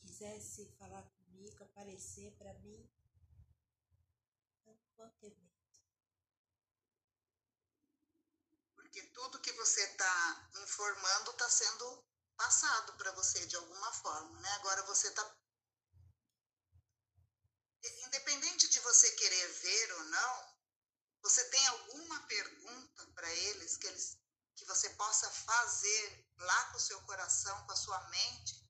quisesse 0.01 0.73
falar 0.79 1.03
comigo, 1.03 1.65
aparecer 1.65 2.33
para 2.39 2.55
mim, 2.61 2.89
não 4.65 4.79
vou 4.97 5.11
ter 5.21 5.35
medo. 5.37 5.53
Porque 8.75 9.03
tudo 9.09 9.41
que 9.41 9.53
você 9.53 9.83
está 9.83 10.51
informando 10.63 11.31
está 11.33 11.51
sendo 11.51 12.05
passado 12.37 12.97
para 12.97 13.13
você 13.13 13.47
de 13.47 13.57
alguma 13.57 13.93
forma, 13.93 14.41
né? 14.41 14.49
Agora 14.55 14.87
você 14.87 15.09
está 15.09 15.44
independente 18.15 18.69
de 18.69 18.79
você 18.81 19.11
querer 19.13 19.49
ver 19.55 19.93
ou 19.95 20.05
não, 20.05 20.55
você 21.23 21.45
tem 21.47 21.67
alguma 21.67 22.21
pergunta 22.27 23.07
para 23.15 23.29
eles 23.29 23.77
que 23.77 23.87
eles 23.89 24.17
que 24.57 24.65
você 24.67 24.89
possa 24.91 25.29
fazer 25.29 26.27
lá 26.39 26.65
com 26.67 26.77
o 26.77 26.81
seu 26.81 27.01
coração, 27.03 27.67
com 27.67 27.73
a 27.73 27.77
sua 27.77 28.01
mente, 28.09 28.65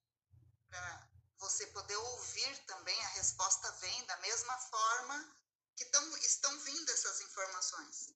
para 0.66 1.08
você 1.36 1.66
poder 1.66 1.96
ouvir 1.96 2.58
também 2.64 3.04
a 3.04 3.08
resposta 3.08 3.70
vem 3.72 4.06
da 4.06 4.16
mesma 4.16 4.56
forma 4.60 5.36
que 5.76 5.84
tão, 5.84 6.16
estão 6.16 6.58
vindo 6.60 6.90
essas 6.90 7.20
informações. 7.20 8.14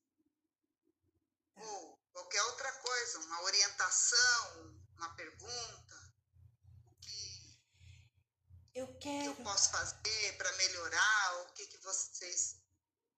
Ou 1.56 1.98
qualquer 2.14 2.42
outra 2.44 2.72
coisa, 2.72 3.18
uma 3.18 3.42
orientação, 3.42 4.80
uma 4.96 5.14
pergunta, 5.14 5.87
eu, 8.78 8.98
quero... 8.98 9.34
que 9.34 9.40
eu 9.40 9.44
posso 9.44 9.70
fazer 9.70 10.36
para 10.36 10.52
melhorar, 10.56 11.42
o 11.42 11.52
que, 11.52 11.66
que 11.66 11.78
vocês, 11.78 12.60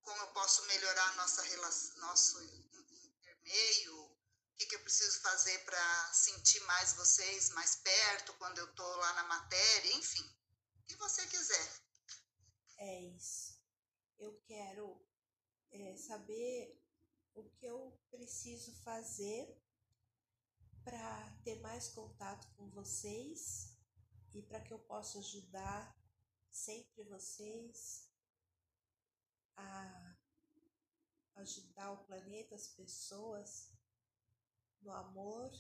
como 0.03 0.21
eu 0.23 0.29
posso 0.29 0.65
melhorar 0.67 1.17
nossa 1.17 1.43
relação, 1.43 2.01
nosso 2.01 2.43
intermeio, 2.43 4.05
o 4.05 4.57
que, 4.57 4.67
que 4.67 4.75
eu 4.75 4.81
preciso 4.81 5.21
fazer 5.21 5.59
para 5.65 6.13
sentir 6.13 6.61
mais 6.61 6.95
vocês 6.95 7.51
mais 7.51 7.77
perto 7.77 8.33
quando 8.35 8.59
eu 8.59 8.69
estou 8.71 8.97
lá 8.97 9.13
na 9.15 9.25
matéria, 9.25 9.97
enfim, 9.97 10.25
o 10.77 10.83
que 10.85 10.97
você 10.97 11.27
quiser. 11.27 11.83
É 12.79 13.01
isso. 13.03 13.61
Eu 14.19 14.41
quero 14.47 15.07
é, 15.71 15.97
saber 15.97 16.79
o 17.35 17.45
que 17.51 17.67
eu 17.67 17.99
preciso 18.11 18.75
fazer 18.83 19.57
para 20.83 21.37
ter 21.45 21.61
mais 21.61 21.89
contato 21.89 22.49
com 22.57 22.69
vocês 22.71 23.70
e 24.35 24.43
para 24.43 24.61
que 24.61 24.73
eu 24.73 24.79
possa 24.79 25.19
ajudar 25.19 25.97
sempre 26.51 27.05
vocês 27.05 28.09
a 29.57 30.17
ajudar 31.37 31.93
o 31.93 32.05
planeta, 32.05 32.55
as 32.55 32.69
pessoas 32.69 33.71
no 34.83 34.93
amor, 34.93 35.51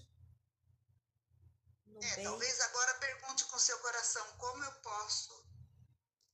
no 1.86 2.02
é, 2.02 2.16
bem. 2.16 2.24
Talvez 2.24 2.60
agora 2.60 2.94
pergunte 2.98 3.44
com 3.46 3.58
seu 3.58 3.78
coração 3.80 4.36
como 4.38 4.62
eu 4.64 4.72
posso 4.80 5.32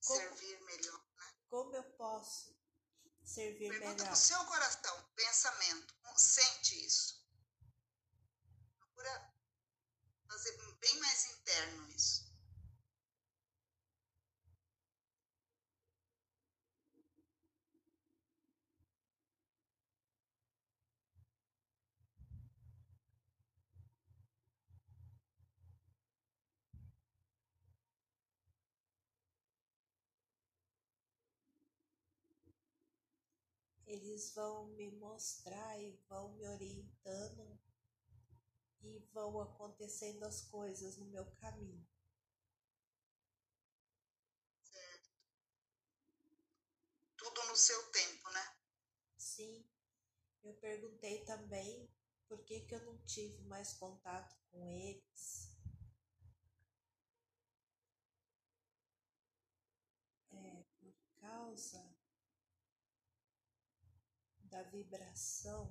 como, 0.05 0.21
servir 0.21 0.61
melhor. 0.65 1.01
Né? 1.17 1.33
Como 1.49 1.77
eu 1.77 1.85
posso 1.93 2.57
servir 3.25 3.69
Pergunta 3.69 3.95
melhor? 3.95 4.09
com 4.09 4.17
seu 4.17 4.45
coração, 4.47 5.11
pensamento, 5.15 5.97
sente 6.17 6.87
isso. 6.87 7.25
Procura 8.79 9.35
fazer 10.29 10.57
bem 10.81 11.01
mais 11.01 11.25
interno 11.27 11.89
isso. 11.91 12.26
Eles 33.97 34.35
vão 34.35 34.67
me 34.75 34.91
mostrar 34.93 35.79
e 35.81 35.93
vão 36.09 36.33
me 36.35 36.47
orientando 36.47 37.59
e 38.83 38.99
vão 39.13 39.41
acontecendo 39.41 40.23
as 40.25 40.43
coisas 40.43 40.99
no 40.99 41.07
meu 41.07 41.25
caminho. 41.37 41.87
Certo. 44.63 45.11
Tudo 47.17 47.43
no 47.49 47.57
seu 47.57 47.91
tempo, 47.91 48.31
né? 48.31 48.57
Sim. 49.17 49.67
Eu 50.45 50.55
perguntei 50.55 51.25
também 51.25 51.91
por 52.29 52.45
que, 52.45 52.61
que 52.61 52.75
eu 52.75 52.85
não 52.85 52.99
tive 53.07 53.43
mais 53.45 53.73
contato 53.73 54.37
com 54.51 54.69
eles. 54.69 55.57
É 60.31 60.65
por 60.79 60.95
causa 61.19 61.96
da 64.57 64.63
vibração 64.63 65.71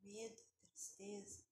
medo, 0.00 0.42
tristeza. 0.72 1.44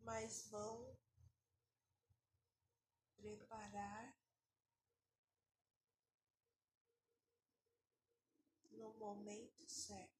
Mas 0.00 0.48
vão 0.48 0.96
preparar 3.18 4.16
no 8.72 8.94
momento 8.94 9.68
certo. 9.68 10.14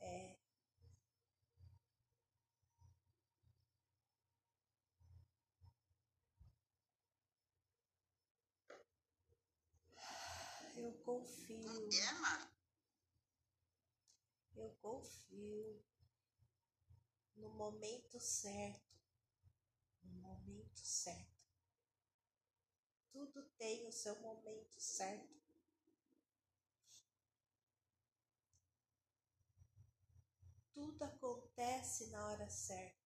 É 0.00 0.38
Eu 10.80 10.92
Mara? 12.20 12.50
Eu 14.54 14.70
confio 14.82 15.82
no 17.34 17.48
momento 17.50 18.20
certo. 18.20 18.98
No 20.02 20.12
momento 20.20 20.80
certo. 20.80 21.38
Tudo 23.10 23.42
tem 23.56 23.86
o 23.88 23.92
seu 23.92 24.20
momento 24.20 24.78
certo. 24.78 25.38
Tudo 30.74 31.04
acontece 31.04 32.08
na 32.08 32.26
hora 32.28 32.50
certa. 32.50 32.98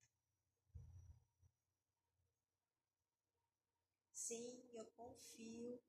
Sim, 4.13 4.69
eu 4.73 4.85
confio 4.97 5.81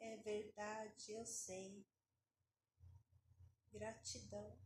é 0.00 0.16
verdade, 0.18 1.12
eu 1.12 1.24
sei. 1.24 1.84
Gratidão. 3.78 4.58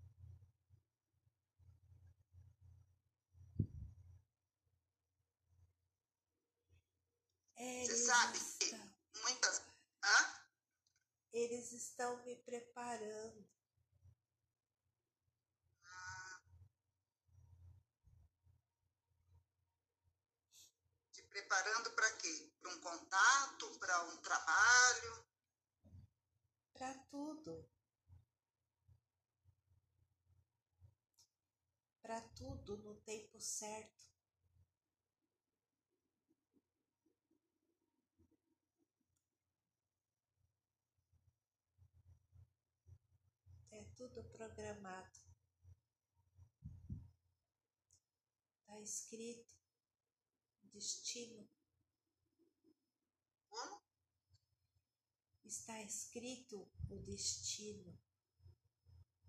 Você 7.56 7.96
sabe 8.06 8.38
que 8.58 8.74
muitas. 9.20 9.60
Hã? 10.02 10.40
Eles 11.32 11.72
estão 11.72 12.24
me 12.24 12.36
preparando. 12.36 13.46
Te 21.12 21.22
preparando 21.24 21.90
para 21.90 22.12
quê? 22.12 22.52
Para 22.60 22.70
um 22.70 22.80
contato, 22.80 23.78
para 23.78 24.04
um 24.04 24.16
trabalho? 24.22 25.26
Para 26.72 26.94
tudo. 27.10 27.68
Para 32.10 32.28
tudo 32.30 32.76
no 32.78 32.96
tempo 33.02 33.40
certo. 33.40 34.04
É 43.70 43.84
tudo 43.96 44.24
programado. 44.24 45.20
Está 48.58 48.80
escrito 48.80 49.54
destino. 50.64 51.48
Está 55.44 55.80
escrito 55.82 56.68
o 56.88 56.98
destino. 56.98 57.96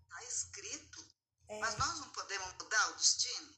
Está 0.02 0.24
escrito? 0.24 1.11
É... 1.52 1.60
Mas 1.60 1.78
nós 1.78 2.00
não 2.00 2.10
podemos 2.14 2.54
mudar 2.54 2.92
o 2.92 2.96
destino? 2.96 3.58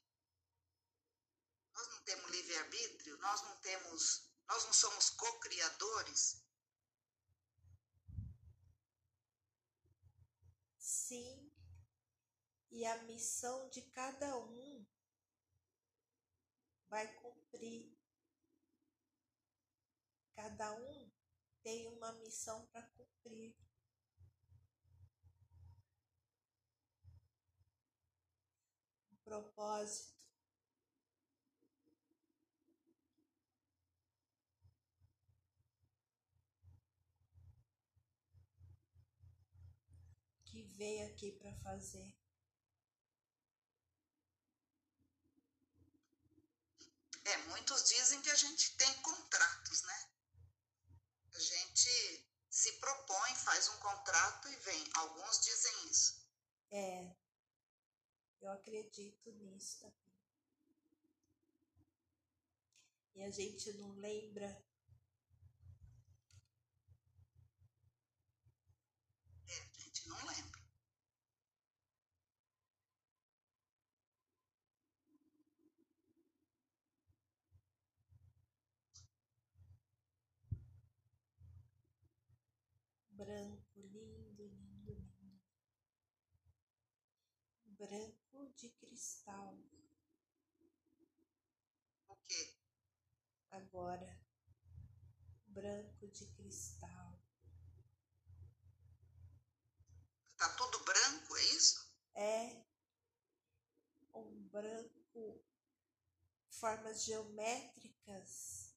Nós 1.75 1.87
não 1.89 2.03
temos 2.03 2.31
livre-arbítrio? 2.31 3.17
Nós 3.17 3.41
não 3.43 3.55
temos. 3.57 4.31
Nós 4.47 4.65
não 4.65 4.73
somos 4.73 5.11
co-criadores? 5.11 6.43
Sim. 10.79 11.51
E 12.71 12.83
a 12.83 13.03
missão 13.03 13.69
de 13.69 13.83
cada 13.91 14.37
um 14.37 14.87
vai 16.89 17.07
cumprir. 17.21 17.95
Cada 20.35 20.71
um 20.73 21.11
tem 21.61 21.87
uma 21.89 22.11
missão 22.13 22.65
para 22.67 22.81
cumprir. 22.87 23.55
Propósito. 29.33 30.13
Que 40.45 40.63
veio 40.77 41.07
aqui 41.07 41.31
para 41.31 41.51
fazer. 41.63 42.15
É, 47.25 47.37
muitos 47.47 47.89
dizem 47.89 48.21
que 48.21 48.29
a 48.29 48.35
gente 48.35 48.75
tem 48.77 48.93
contratos, 49.01 49.81
né? 49.83 50.09
A 51.33 51.39
gente 51.39 52.29
se 52.49 52.71
propõe, 52.73 53.35
faz 53.37 53.67
um 53.69 53.77
contrato 53.77 54.47
e 54.49 54.55
vem. 54.57 54.89
Alguns 54.93 55.39
dizem 55.39 55.89
isso. 55.89 56.21
É, 56.69 57.22
eu 58.43 58.51
acredito 58.51 59.31
nisso 59.31 59.79
também. 59.79 59.93
E 63.15 63.23
a 63.23 63.29
gente 63.29 63.71
não 63.77 63.95
lembra. 63.95 64.45
É, 69.47 69.53
a 69.53 69.79
gente 69.79 70.07
não 70.09 70.17
lembra. 70.27 70.63
branco, 83.11 83.79
lindo, 83.79 84.43
lindo, 84.43 84.91
lindo. 84.91 85.41
Branco 87.77 88.22
de 88.55 88.69
cristal. 88.69 89.57
O 92.07 92.15
quê? 92.17 92.57
Agora, 93.49 94.19
branco 95.47 96.07
de 96.07 96.25
cristal. 96.33 97.21
Tá 100.37 100.49
tudo 100.55 100.83
branco, 100.83 101.37
é 101.37 101.43
isso? 101.55 101.93
É 102.15 102.65
um 104.13 104.47
branco, 104.49 105.43
formas 106.49 107.03
geométricas. 107.03 108.73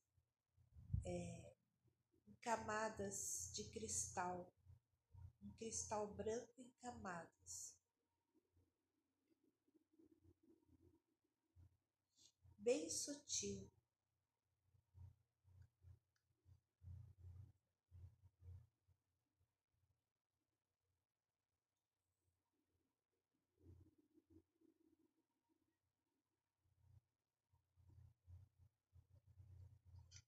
É, 1.05 1.47
camadas 2.47 3.51
de 3.55 3.65
cristal, 3.65 4.49
um 5.43 5.51
cristal 5.57 6.07
branco 6.15 6.55
em 6.61 6.71
camadas. 6.81 7.76
Bem 12.67 12.91
sutil. 12.91 13.71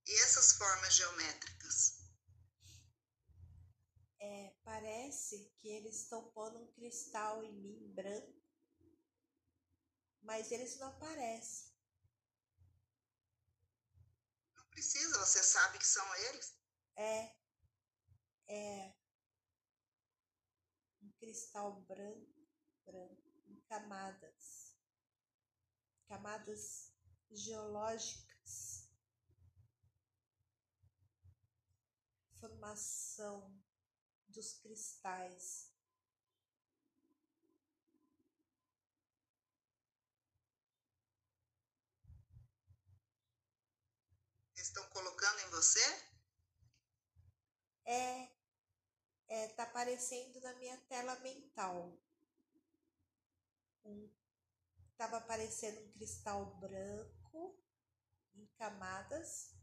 E 0.06 0.14
essas 0.22 0.52
formas 0.52 0.94
geométricas? 0.94 1.98
é, 4.20 4.52
parece 4.64 5.50
que 5.58 5.68
eles 5.68 6.02
estão 6.02 6.30
pondo 6.30 6.58
um 6.58 6.72
cristal 6.72 7.42
em 7.42 7.52
mim 7.52 7.92
branco, 7.94 8.34
mas 10.22 10.50
eles 10.52 10.78
não 10.78 10.88
aparecem. 10.88 11.68
Não 14.56 14.67
precisa, 14.78 15.18
você 15.18 15.42
sabe 15.42 15.76
que 15.76 15.86
são 15.86 16.14
eles. 16.14 16.56
É, 16.94 17.34
é 18.48 18.94
um 21.02 21.10
cristal 21.18 21.80
branco, 21.80 22.48
branco, 22.86 23.42
em 23.48 23.60
camadas, 23.62 24.76
camadas 26.06 26.92
geológicas, 27.28 28.88
formação 32.38 33.60
dos 34.28 34.52
cristais. 34.60 35.72
Estão 44.68 44.86
colocando 44.90 45.40
em 45.40 45.50
você? 45.50 45.80
É, 47.86 48.28
é 49.28 49.48
tá 49.56 49.62
aparecendo 49.62 50.38
na 50.42 50.52
minha 50.56 50.76
tela 50.88 51.18
mental. 51.20 51.98
Um, 53.82 54.14
tava 54.98 55.16
aparecendo 55.16 55.80
um 55.80 55.92
cristal 55.92 56.54
branco 56.56 57.58
em 58.34 58.46
camadas. 58.58 59.54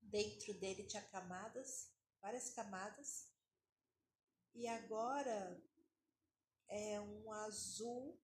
Dentro 0.00 0.54
dele 0.54 0.86
tinha 0.86 1.02
camadas 1.10 1.92
várias 2.18 2.48
camadas. 2.54 3.28
E 4.54 4.66
agora 4.66 5.62
é 6.66 6.98
um 6.98 7.30
azul 7.30 8.18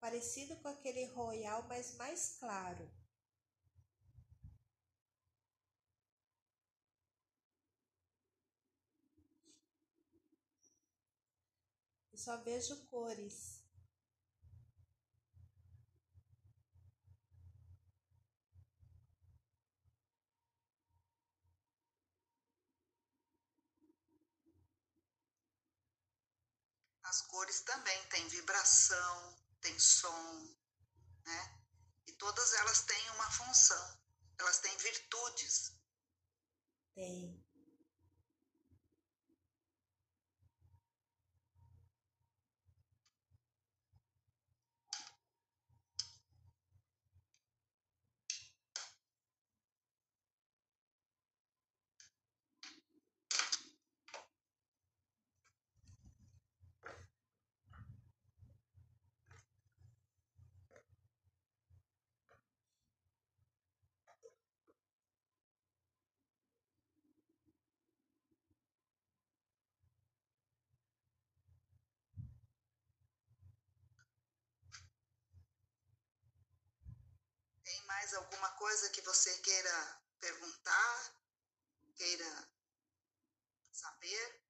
parecido 0.00 0.56
com 0.62 0.68
aquele 0.68 1.04
royal, 1.08 1.64
mas 1.68 1.94
mais 1.96 2.38
claro. 2.38 2.95
Só 12.26 12.36
vejo 12.38 12.76
cores. 12.86 13.62
As 27.04 27.22
cores 27.28 27.60
também 27.60 28.08
têm 28.08 28.26
vibração, 28.26 29.38
tem 29.60 29.78
som, 29.78 30.56
né? 31.24 31.60
E 32.08 32.12
todas 32.14 32.54
elas 32.54 32.82
têm 32.86 33.10
uma 33.10 33.30
função, 33.30 34.00
elas 34.40 34.58
têm 34.58 34.76
virtudes. 34.78 35.78
Tem. 36.92 37.45
mais 77.86 78.14
alguma 78.14 78.50
coisa 78.52 78.90
que 78.90 79.00
você 79.02 79.36
queira 79.38 80.02
perguntar, 80.20 81.14
queira 81.94 82.48
saber? 83.72 84.42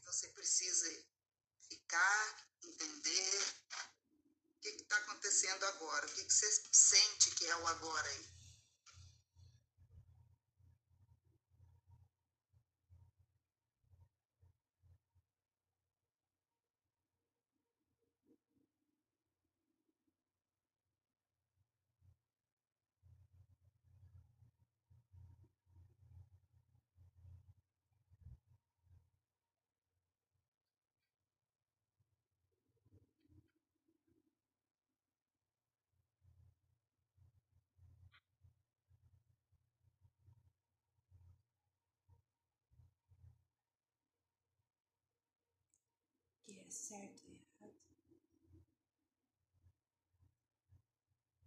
Que 0.00 0.04
você 0.04 0.28
precise 0.28 1.06
ficar, 1.68 2.48
entender 2.62 3.42
o 4.56 4.60
que 4.60 4.68
está 4.68 4.96
acontecendo 4.98 5.64
agora, 5.66 6.06
o 6.06 6.14
que, 6.14 6.24
você 6.24 6.50
sente 6.72 7.30
que 7.32 7.46
é 7.46 7.56
o 7.56 7.66
agora 7.66 8.08
aí. 8.08 8.35
Certo 46.86 47.24
e 47.26 47.32
errado. 47.32 47.74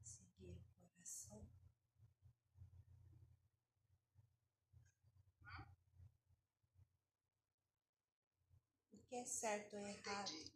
Seguir 0.04 0.52
o 0.52 0.64
coração. 0.76 1.48
O 8.92 8.98
que 9.08 9.16
é 9.16 9.24
certo 9.24 9.78
ou 9.78 9.88
errado? 9.88 10.52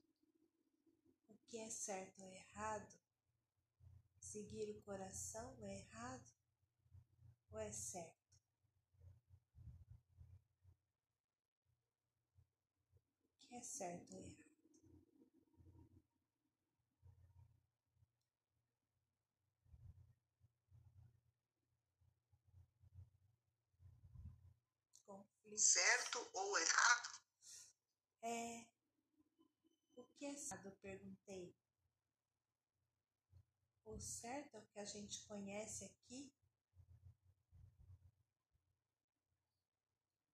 O 1.29 1.35
que 1.47 1.57
é 1.59 1.69
certo 1.69 2.21
ou 2.21 2.33
errado? 2.33 2.99
Seguir 4.19 4.69
o 4.69 4.81
coração 4.81 5.55
é 5.61 5.77
errado 5.77 6.33
ou 7.53 7.59
é 7.59 7.71
certo? 7.71 8.21
É 13.49 13.61
certo 13.61 14.15
ou 14.15 14.19
errado? 14.19 14.42
Certo 25.57 26.29
ou 26.33 26.57
errado? 26.57 27.23
É. 28.21 28.65
O 29.95 30.03
que 30.03 30.25
é 30.25 30.33
errado? 30.33 30.65
Eu 30.65 30.75
perguntei. 30.77 31.55
O 33.85 33.99
certo 33.99 34.55
é 34.55 34.59
o 34.59 34.67
que 34.67 34.79
a 34.79 34.85
gente 34.85 35.25
conhece 35.27 35.85
aqui? 35.85 36.33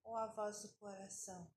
Ou 0.04 0.16
a 0.16 0.28
voz 0.28 0.62
do 0.62 0.70
coração? 0.76 1.52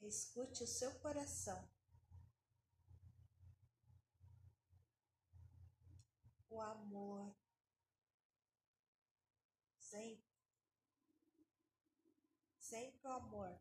Escute 0.00 0.62
o 0.62 0.66
seu 0.66 0.92
coração. 1.00 1.66
O 6.50 6.60
amor, 6.60 7.34
sempre. 9.78 10.24
Sempre 12.74 13.06
o 13.06 13.12
amor. 13.12 13.56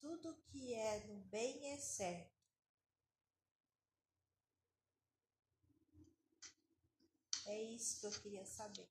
Tudo 0.00 0.34
que 0.46 0.72
é 0.72 1.06
no 1.08 1.16
bem 1.26 1.72
é 1.72 1.76
certo. 1.76 2.32
É 7.44 7.62
isso 7.62 8.00
que 8.00 8.06
eu 8.06 8.22
queria 8.22 8.46
saber. 8.46 8.88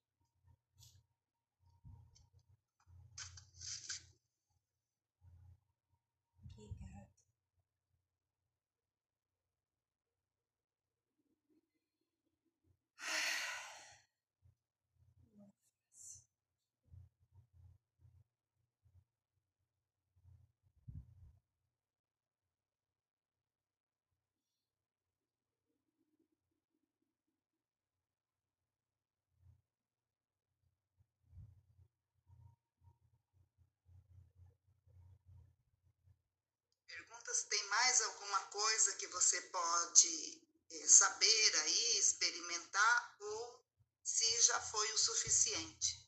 Perguntas, 37.24 37.44
tem 37.46 37.64
mais 37.70 38.02
alguma 38.02 38.42
coisa 38.48 38.96
que 38.96 39.08
você 39.08 39.42
pode 39.44 40.42
é, 40.70 40.88
saber 40.88 41.56
aí, 41.62 41.98
experimentar, 41.98 43.16
ou 43.20 43.66
se 44.04 44.42
já 44.42 44.60
foi 44.60 44.92
o 44.92 44.98
suficiente? 44.98 46.04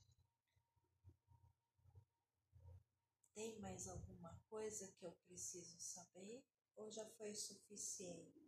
Tem 3.34 3.60
mais 3.60 3.88
alguma 3.88 4.34
coisa 4.50 4.88
que 4.88 5.06
eu 5.06 5.12
preciso 5.28 5.80
saber 5.80 6.44
ou 6.76 6.92
já 6.92 7.06
foi 7.18 7.34
suficiente? 7.34 8.45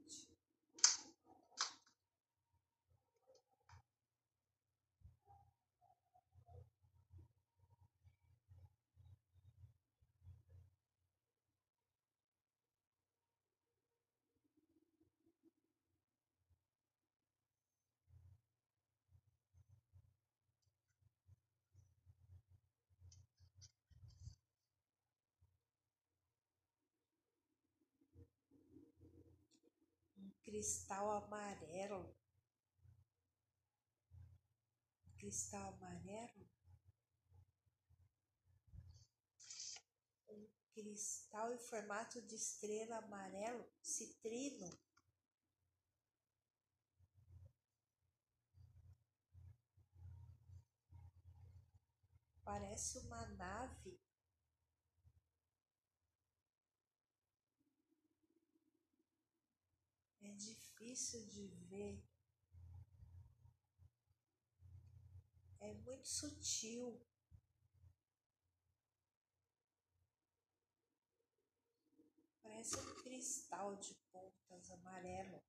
Cristal 30.47 31.11
amarelo. 31.11 32.15
Cristal 35.17 35.73
amarelo. 35.73 36.47
Um 40.29 40.47
cristal 40.71 41.53
em 41.53 41.59
formato 41.59 42.21
de 42.21 42.35
estrela 42.35 42.99
amarelo, 42.99 43.69
citrino. 43.81 44.69
Parece 52.45 52.99
uma 52.99 53.25
nave 53.35 53.99
é 60.27 60.33
difícil 60.87 61.27
de 61.27 61.47
ver. 61.69 62.01
É 65.59 65.73
muito 65.73 66.07
sutil. 66.07 67.05
Parece 72.41 72.77
um 72.77 72.95
cristal 73.03 73.75
de 73.75 73.93
pontas 74.11 74.71
amarelo. 74.71 75.43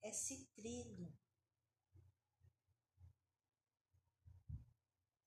É 0.00 0.12
citrino. 0.12 1.14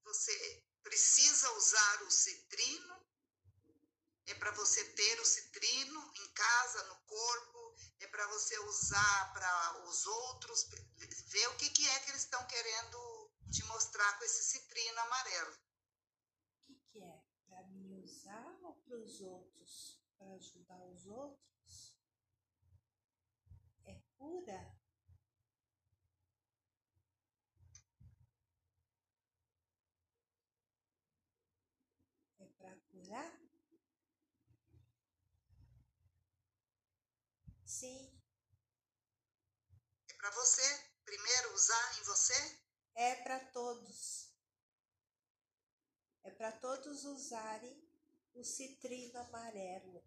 Você 0.04 0.66
precisa 0.82 1.52
usar 1.58 2.04
o 2.04 2.12
citrino 2.12 3.06
é 4.28 4.36
para 4.36 4.52
você 4.52 4.84
ter 4.92 5.20
o 5.20 5.26
citrino 5.26 6.12
em 6.16 6.34
casa, 6.34 6.84
no 6.88 6.96
corpo, 7.02 7.76
é 8.00 8.08
para 8.08 8.28
você 8.28 8.58
usar 8.60 9.34
para 9.34 9.84
os 9.88 10.06
outros, 10.06 10.68
ver 11.28 11.48
o 11.50 11.58
que, 11.58 11.70
que 11.70 11.88
é 11.88 12.00
que 12.00 12.10
eles 12.12 12.24
estão 12.24 12.46
querendo 12.48 13.32
te 13.52 13.64
mostrar 13.66 14.18
com 14.18 14.26
esse 14.26 14.44
citrino 14.44 15.00
amarelo. 15.00 15.54
O 15.54 16.66
que, 16.66 16.76
que 16.92 17.04
é? 17.04 17.24
Para 17.48 17.64
mim 17.68 18.02
usar 18.04 18.58
ou 18.64 18.76
para 18.76 18.98
os 18.98 19.22
outros? 19.22 20.02
Para 20.18 20.34
ajudar 20.34 20.84
os 20.88 21.06
outros? 21.06 21.98
É 23.86 24.00
cura? 24.18 24.76
para 32.66 32.76
curar? 32.92 33.32
Sim. 37.64 38.12
É 40.10 40.14
para 40.14 40.25
você 40.36 40.62
primeiro 41.06 41.54
usar 41.54 42.00
em 42.00 42.04
você? 42.04 42.60
É 42.96 43.16
para 43.24 43.40
todos. 43.52 44.34
É 46.24 46.32
para 46.32 46.52
todos 46.52 47.06
usarem 47.06 47.88
o 48.34 48.44
citrino 48.44 49.20
amarelo. 49.20 50.04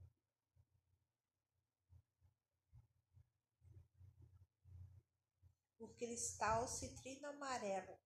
O 5.79 5.89
cristal 5.95 6.69
citrino 6.69 7.29
amarelo. 7.29 7.99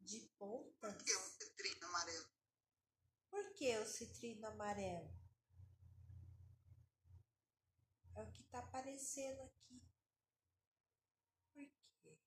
De 0.00 0.20
pontas. 0.38 0.94
Por 0.94 1.04
que 1.04 1.14
o 1.14 1.20
citrino 1.20 1.86
amarelo? 1.86 2.30
Por 3.28 3.54
que 3.54 3.78
o 3.78 3.86
citrino 3.86 4.46
amarelo? 4.46 5.19
É 8.20 8.22
o 8.22 8.32
que 8.32 8.42
está 8.42 8.58
aparecendo 8.58 9.40
aqui. 9.40 9.82
Por 11.54 11.70
quê? 12.02 12.18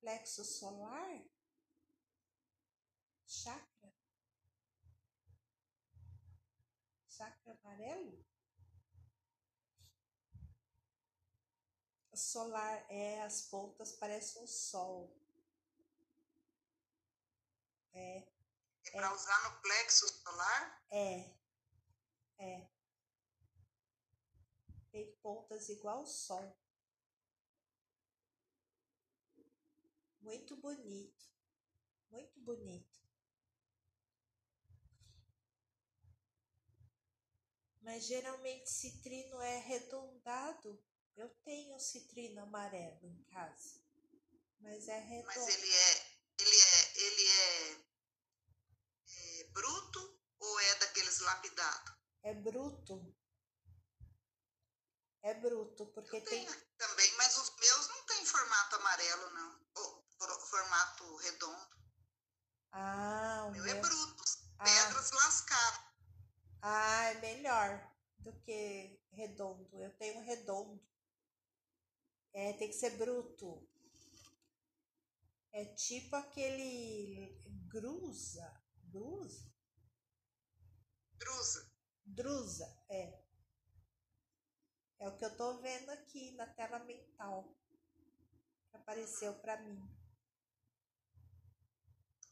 Plexo 0.00 0.42
solar? 0.42 1.22
Chakra? 3.26 3.94
Chakra 7.10 7.52
amarelo? 7.52 8.24
Solar 12.14 12.86
é 12.90 13.20
as 13.20 13.42
pontas 13.42 13.92
parecem 13.92 14.42
um 14.42 14.46
sol. 14.46 15.14
É. 17.92 18.18
É, 18.18 18.28
é 18.86 18.90
para 18.92 19.14
usar 19.14 19.50
no 19.50 19.60
plexo 19.60 20.08
solar? 20.08 20.86
É. 20.90 21.36
É 22.38 22.75
tem 24.96 25.12
pontas 25.16 25.68
igual 25.68 26.04
o 26.04 26.06
sol. 26.06 26.58
Muito 30.22 30.56
bonito, 30.56 31.30
muito 32.08 32.40
bonito. 32.40 32.98
Mas 37.82 38.06
geralmente 38.06 38.70
citrino 38.70 39.38
é 39.42 39.58
arredondado. 39.58 40.82
Eu 41.14 41.28
tenho 41.44 41.78
citrino 41.78 42.40
amarelo 42.40 43.06
em 43.06 43.22
casa, 43.24 43.78
mas 44.60 44.88
é 44.88 44.98
redondo. 44.98 45.26
Mas 45.26 45.48
ele 45.48 45.72
é, 45.72 46.06
ele 46.40 46.56
é, 46.56 47.00
ele 47.02 47.28
é, 47.28 47.84
é 49.40 49.44
bruto 49.50 50.20
ou 50.40 50.60
é 50.60 50.74
daqueles 50.76 51.20
lapidados? 51.20 51.94
É 52.22 52.32
bruto. 52.32 53.14
É 55.26 55.34
bruto, 55.34 55.86
porque 55.86 56.20
tem. 56.20 56.46
Também, 56.78 57.16
mas 57.16 57.36
os 57.36 57.56
meus 57.56 57.88
não 57.88 58.06
tem 58.06 58.24
formato 58.24 58.76
amarelo, 58.76 59.30
não. 59.30 59.60
Ou 59.74 60.38
formato 60.38 61.16
redondo. 61.16 61.76
Ah, 62.70 63.46
o 63.48 63.50
meu, 63.50 63.64
meu... 63.64 63.76
é 63.76 63.80
bruto. 63.80 64.24
Ah. 64.60 64.64
Pedras 64.64 65.10
lascadas. 65.10 65.80
Ah, 66.62 67.04
é 67.06 67.14
melhor 67.20 67.92
do 68.20 68.32
que 68.42 69.02
redondo. 69.10 69.82
Eu 69.82 69.90
tenho 69.96 70.24
redondo. 70.24 70.80
É, 72.32 72.52
tem 72.52 72.68
que 72.68 72.76
ser 72.76 72.90
bruto. 72.90 73.68
É 75.50 75.64
tipo 75.74 76.14
aquele 76.14 77.42
grusa. 77.66 78.62
Grusa? 78.84 79.52
Drusa. 81.18 81.72
Drusa, 82.04 82.84
é. 82.88 83.25
É 84.98 85.08
o 85.08 85.16
que 85.16 85.24
eu 85.24 85.30
estou 85.30 85.60
vendo 85.60 85.90
aqui 85.90 86.32
na 86.32 86.46
tela 86.46 86.78
mental. 86.80 87.54
Que 88.70 88.76
apareceu 88.76 89.34
para 89.34 89.60
mim. 89.62 89.80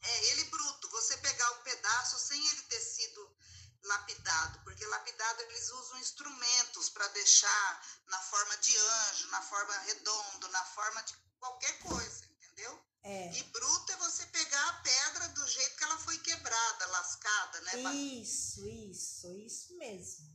É 0.01 0.31
ele 0.31 0.43
bruto, 0.45 0.89
você 0.89 1.17
pegar 1.17 1.51
o 1.51 1.63
pedaço 1.63 2.19
sem 2.19 2.39
ele 2.47 2.61
ter 2.63 2.79
sido 2.79 3.35
lapidado, 3.83 4.59
porque 4.63 4.85
lapidado 4.85 5.41
eles 5.41 5.69
usam 5.69 5.99
instrumentos 5.99 6.89
para 6.89 7.07
deixar 7.09 8.01
na 8.07 8.19
forma 8.19 8.57
de 8.57 8.77
anjo, 8.77 9.27
na 9.29 9.41
forma 9.41 9.77
redondo, 9.79 10.47
na 10.49 10.65
forma 10.65 11.01
de 11.03 11.15
qualquer 11.39 11.79
coisa, 11.79 12.25
entendeu? 12.25 12.83
É. 13.03 13.37
E 13.37 13.43
bruto 13.43 13.91
é 13.91 13.97
você 13.97 14.25
pegar 14.27 14.69
a 14.69 14.81
pedra 14.81 15.29
do 15.29 15.47
jeito 15.47 15.75
que 15.75 15.83
ela 15.83 15.97
foi 15.99 16.17
quebrada, 16.19 16.87
lascada, 16.87 17.61
né? 17.61 17.93
Isso, 17.93 18.65
isso, 18.67 19.27
isso 19.37 19.77
mesmo. 19.77 20.34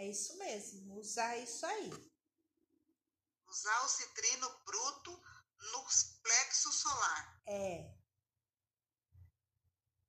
É 0.00 0.06
isso 0.06 0.34
mesmo, 0.38 0.98
usar 0.98 1.36
isso 1.36 1.66
aí. 1.66 1.90
Usar 3.46 3.84
o 3.84 3.88
citrino 3.88 4.48
bruto 4.64 5.10
no 5.72 5.86
plexo 6.22 6.72
solar. 6.72 7.42
É. 7.46 7.94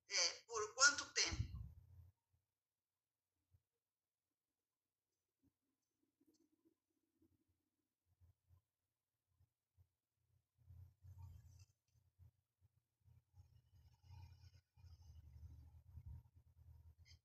É, 0.08 0.34
por 0.48 0.74
quanto 0.76 1.14
tempo? 1.14 1.52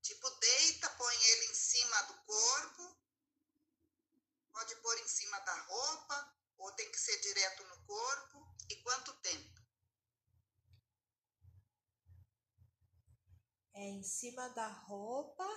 Tipo, 0.07 0.29
deita, 0.39 0.89
põe 0.91 1.15
ele 1.15 1.45
em 1.47 1.53
cima 1.53 2.01
do 2.03 2.13
corpo, 2.23 2.97
pode 4.51 4.75
pôr 4.77 4.97
em 4.99 5.07
cima 5.07 5.37
da 5.41 5.61
roupa, 5.63 6.33
ou 6.57 6.71
tem 6.71 6.89
que 6.91 6.96
ser 7.07 7.21
direto 7.21 7.63
no 7.63 7.85
corpo. 7.85 8.53
E 8.69 8.75
quanto 8.83 9.13
tempo? 9.21 9.61
É 13.73 13.81
em 13.81 14.03
cima 14.03 14.49
da 14.49 14.67
roupa 14.67 15.47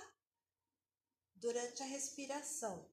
durante 1.35 1.83
a 1.83 1.85
respiração. 1.85 2.89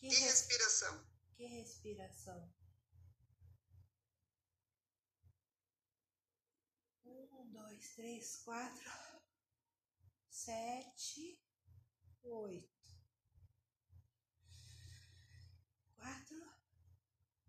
Que, 0.00 0.08
que 0.08 0.20
respiração? 0.20 1.06
Que 1.36 1.46
respiração? 1.46 2.52
Um, 7.04 7.50
dois, 7.52 7.94
três, 7.94 8.36
quatro, 8.42 8.90
sete, 10.28 11.40
oito. 12.22 12.77
Quatro, 16.08 16.42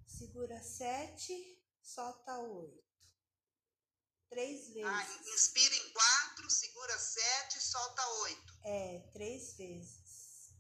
segura 0.06 0.62
sete, 0.62 1.64
solta 1.82 2.38
oito. 2.40 2.84
Três 4.30 4.74
vezes. 4.74 4.84
Ah, 4.84 5.34
inspira 5.34 5.74
em 5.76 5.94
quatro, 5.94 6.50
segura 6.50 7.00
sete, 7.00 7.62
solta 7.62 8.06
oito. 8.24 8.60
É, 8.66 9.00
três 9.14 9.54
vezes. 9.56 10.54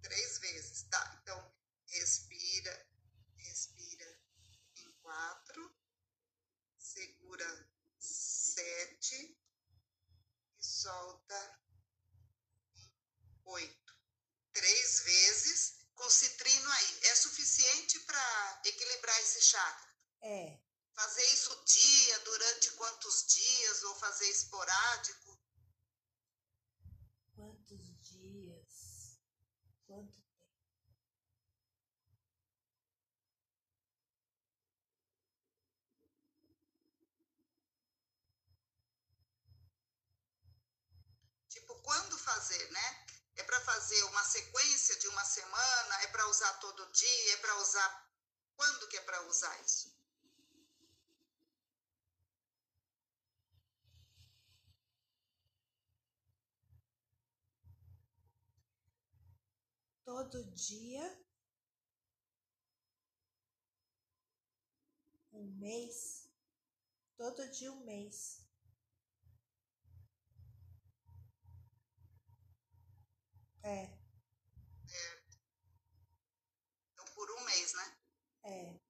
Três 0.00 0.38
vezes, 0.38 0.82
tá. 0.84 1.20
Então, 1.20 1.52
respira, 1.88 2.88
respira 3.38 4.20
em 4.76 4.92
quatro, 5.02 5.76
segura 6.78 7.70
sete 7.98 9.36
e 10.60 10.64
solta 10.64 11.60
oito. 13.46 13.94
Três 14.52 15.00
com 16.10 16.12
citrino 16.12 16.70
aí. 16.72 16.98
É 17.02 17.14
suficiente 17.14 18.00
para 18.00 18.60
equilibrar 18.64 19.20
esse 19.20 19.40
chakra? 19.42 19.94
É. 20.22 20.58
Fazer 20.92 21.24
isso 21.32 21.64
dia, 21.64 22.18
durante 22.20 22.70
quantos 22.72 23.26
dias, 23.28 23.82
ou 23.84 23.94
fazer 23.94 24.28
esporádico? 24.28 25.40
Quantos 27.36 28.00
dias? 28.02 29.18
Quanto 29.86 30.20
Tipo, 41.48 41.74
quando 41.82 42.18
fazer, 42.18 42.70
né? 42.70 43.06
É 43.40 43.42
para 43.42 43.60
fazer 43.62 44.02
uma 44.04 44.22
sequência 44.22 44.98
de 44.98 45.08
uma 45.08 45.24
semana? 45.24 46.02
É 46.02 46.08
para 46.08 46.28
usar 46.28 46.52
todo 46.60 46.92
dia? 46.92 47.34
É 47.34 47.36
para 47.38 47.56
usar. 47.62 47.90
Quando 48.54 48.88
que 48.88 48.98
é 48.98 49.00
para 49.00 49.22
usar 49.26 49.58
isso? 49.62 49.98
Todo 60.04 60.44
dia 60.52 61.18
Um 65.32 65.46
mês? 65.58 66.28
Todo 67.16 67.48
dia 67.50 67.72
um 67.72 67.84
mês. 67.84 68.49
É. 73.62 73.82
É. 73.82 75.22
Então, 76.92 77.04
por 77.14 77.30
um 77.30 77.40
mês, 77.44 77.72
né? 77.74 77.96
É. 78.44 78.80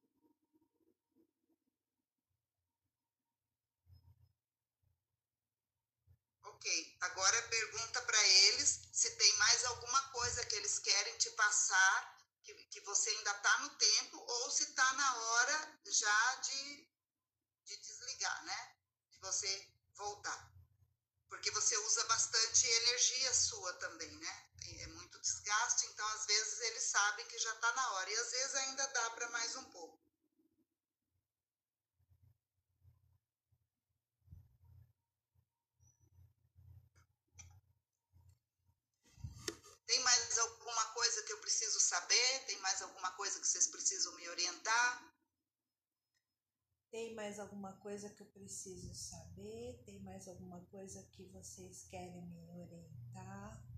Ok. 6.45 6.97
Agora 7.01 7.43
pergunta 7.49 8.03
para 8.03 8.27
eles 8.29 8.81
se 8.93 9.11
tem 9.17 9.33
mais 9.39 9.65
alguma 9.65 10.03
coisa 10.11 10.45
que 10.47 10.57
eles 10.57 10.79
querem 10.79 11.17
te 11.19 11.31
passar, 11.31 12.19
que, 12.43 12.55
que 12.67 12.81
você 12.83 13.11
ainda 13.11 13.31
está 13.33 13.59
no 13.61 13.71
tempo, 13.71 14.19
ou 14.19 14.51
se 14.51 14.65
está 14.65 14.93
na 14.93 15.17
hora 15.17 15.81
já 15.87 16.35
de, 16.37 16.89
de 17.65 17.77
desligar, 17.77 18.45
né? 18.45 18.77
De 19.11 19.19
você 19.19 19.73
voltar. 19.95 20.53
Porque 21.29 21.51
você 21.53 21.77
usa 21.79 22.05
bastante 22.05 22.67
energia 22.67 23.33
sua 23.35 23.73
também, 23.75 24.11
né? 24.19 24.50
Desgaste, 25.21 25.87
então 25.87 26.07
às 26.09 26.27
vezes 26.27 26.61
eles 26.61 26.83
sabem 26.85 27.27
que 27.27 27.39
já 27.39 27.53
está 27.55 27.73
na 27.73 27.93
hora, 27.93 28.11
e 28.11 28.17
às 28.17 28.31
vezes 28.31 28.55
ainda 28.55 28.87
dá 28.87 29.11
para 29.11 29.31
mais 29.31 29.57
um 29.57 29.65
pouco. 29.65 30.01
Tem 39.87 40.01
mais 40.05 40.39
alguma 40.39 40.85
coisa 40.95 41.23
que 41.25 41.33
eu 41.33 41.39
preciso 41.41 41.81
saber? 41.81 42.47
Tem 42.47 42.59
mais 42.61 42.81
alguma 42.81 43.11
coisa 43.13 43.41
que 43.41 43.47
vocês 43.47 43.67
precisam 43.67 44.15
me 44.15 44.29
orientar? 44.29 45.13
Tem 46.91 47.15
mais 47.15 47.41
alguma 47.41 47.73
coisa 47.79 48.09
que 48.09 48.23
eu 48.23 48.27
preciso 48.27 48.95
saber? 48.95 49.83
Tem 49.85 50.01
mais 50.01 50.29
alguma 50.29 50.65
coisa 50.67 51.03
que 51.13 51.25
vocês 51.31 51.83
querem 51.91 52.23
me 52.23 52.51
orientar? 52.63 53.70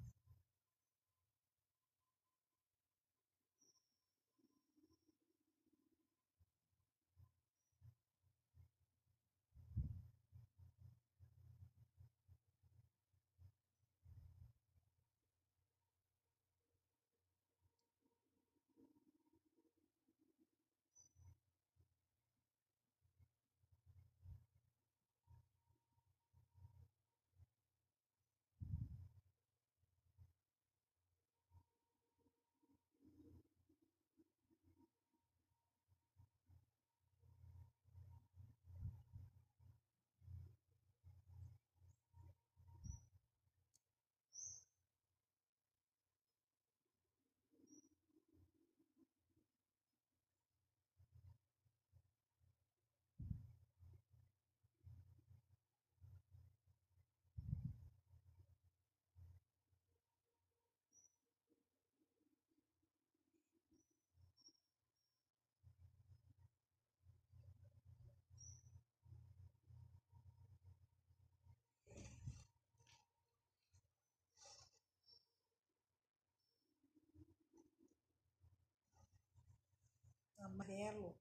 Amarelo, 80.52 81.16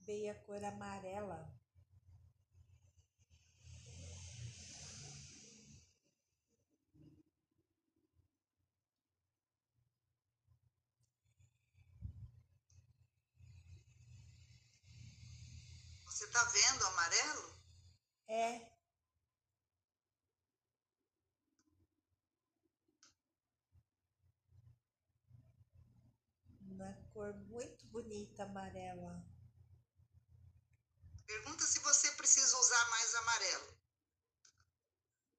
veio 0.00 0.30
a 0.32 0.34
cor 0.34 0.64
amarela. 0.64 1.40
Você 16.06 16.26
tá 16.28 16.42
vendo 16.44 16.86
amarelo? 16.86 17.46
É. 18.28 18.76
Uma 26.70 26.92
cor 27.26 27.34
muito 27.48 27.86
bonita, 27.86 28.44
amarela. 28.44 29.24
Pergunta 31.26 31.64
se 31.64 31.80
você 31.80 32.10
precisa 32.12 32.56
usar 32.56 32.90
mais 32.90 33.14
amarelo. 33.16 33.76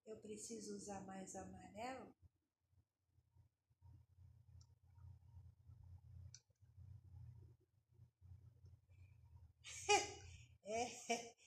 Eu 0.06 0.18
preciso 0.18 0.76
usar 0.76 1.00
mais 1.02 1.36
amarelo? 1.36 2.14
é. 10.66 10.88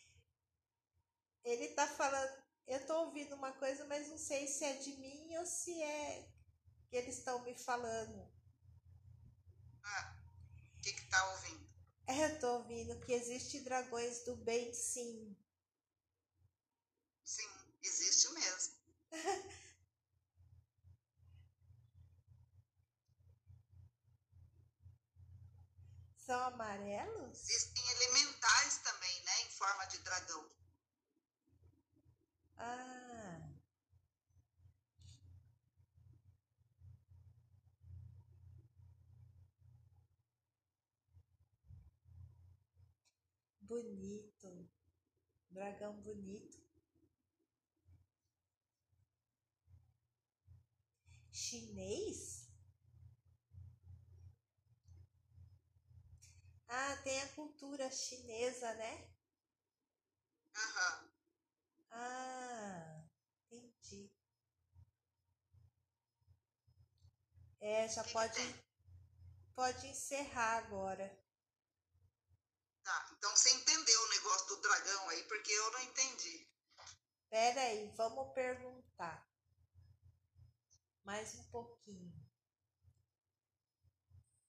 Ele 1.44 1.68
tá 1.68 1.86
falando. 1.86 2.42
Eu 2.66 2.86
tô 2.86 3.04
ouvindo 3.04 3.34
uma 3.34 3.52
coisa, 3.52 3.84
mas 3.86 4.08
não 4.08 4.18
sei 4.18 4.46
se 4.46 4.64
é 4.64 4.74
de 4.74 4.92
mim 4.96 5.36
ou 5.36 5.44
se 5.46 5.82
é 5.82 6.28
que 6.88 6.96
eles 6.96 7.18
estão 7.18 7.42
me 7.42 7.54
falando. 7.58 8.30
Ah, 9.84 10.19
tá 11.10 11.24
ouvindo? 11.32 11.68
É, 12.06 12.24
eu 12.26 12.40
tô 12.40 12.54
ouvindo 12.58 12.98
que 13.00 13.12
existe 13.12 13.60
dragões 13.60 14.24
do 14.24 14.34
bem, 14.36 14.72
sim. 14.72 15.36
Sim, 17.24 17.48
existe 17.82 18.28
mesmo. 18.34 18.74
São 26.14 26.38
amarelos? 26.44 27.48
Existem 27.48 27.82
elementais 27.90 28.78
também, 28.78 29.22
né, 29.24 29.42
em 29.42 29.50
forma 29.50 29.84
de 29.86 29.98
dragão. 29.98 30.48
Ah. 32.58 33.09
Bonito. 43.70 44.68
Dragão 45.48 45.94
bonito. 46.00 46.58
Chinês? 51.30 52.48
Ah, 56.66 56.96
tem 57.04 57.20
a 57.20 57.28
cultura 57.28 57.88
chinesa, 57.92 58.74
né? 58.74 59.08
Aham. 60.56 61.10
Ah, 61.92 63.04
entendi. 63.52 64.10
É, 67.60 67.88
já 67.88 68.02
pode, 68.02 68.64
pode 69.54 69.86
encerrar 69.86 70.56
agora. 70.58 71.19
Então 73.20 73.36
você 73.36 73.50
entendeu 73.50 74.00
o 74.02 74.08
negócio 74.08 74.46
do 74.46 74.62
dragão 74.62 75.08
aí, 75.10 75.22
porque 75.24 75.52
eu 75.52 75.70
não 75.72 75.80
entendi. 75.82 76.48
Pera 77.28 77.60
aí, 77.60 77.92
vamos 77.94 78.32
perguntar. 78.32 79.30
Mais 81.04 81.34
um 81.34 81.44
pouquinho. 81.50 82.10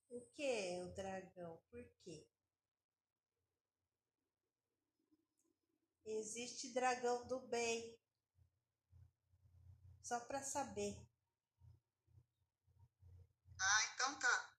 O 0.08 0.22
que 0.34 0.42
é 0.42 0.82
o 0.82 0.88
dragão? 0.94 1.62
Por 1.70 1.84
quê? 2.02 2.26
Existe 6.06 6.72
dragão 6.72 7.26
do 7.26 7.40
bem. 7.40 8.00
Só 10.02 10.18
para 10.20 10.42
saber. 10.42 10.96
Ah, 13.60 13.84
então 13.92 14.18
tá. 14.18 14.56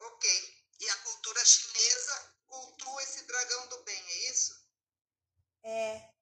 Ok. 0.00 0.47
Cultura 1.28 1.44
chinesa 1.44 2.34
cultua 2.46 3.02
esse 3.02 3.26
dragão 3.26 3.68
do 3.68 3.82
bem, 3.82 4.02
é 4.02 4.30
isso? 4.30 4.66
É. 5.62 6.17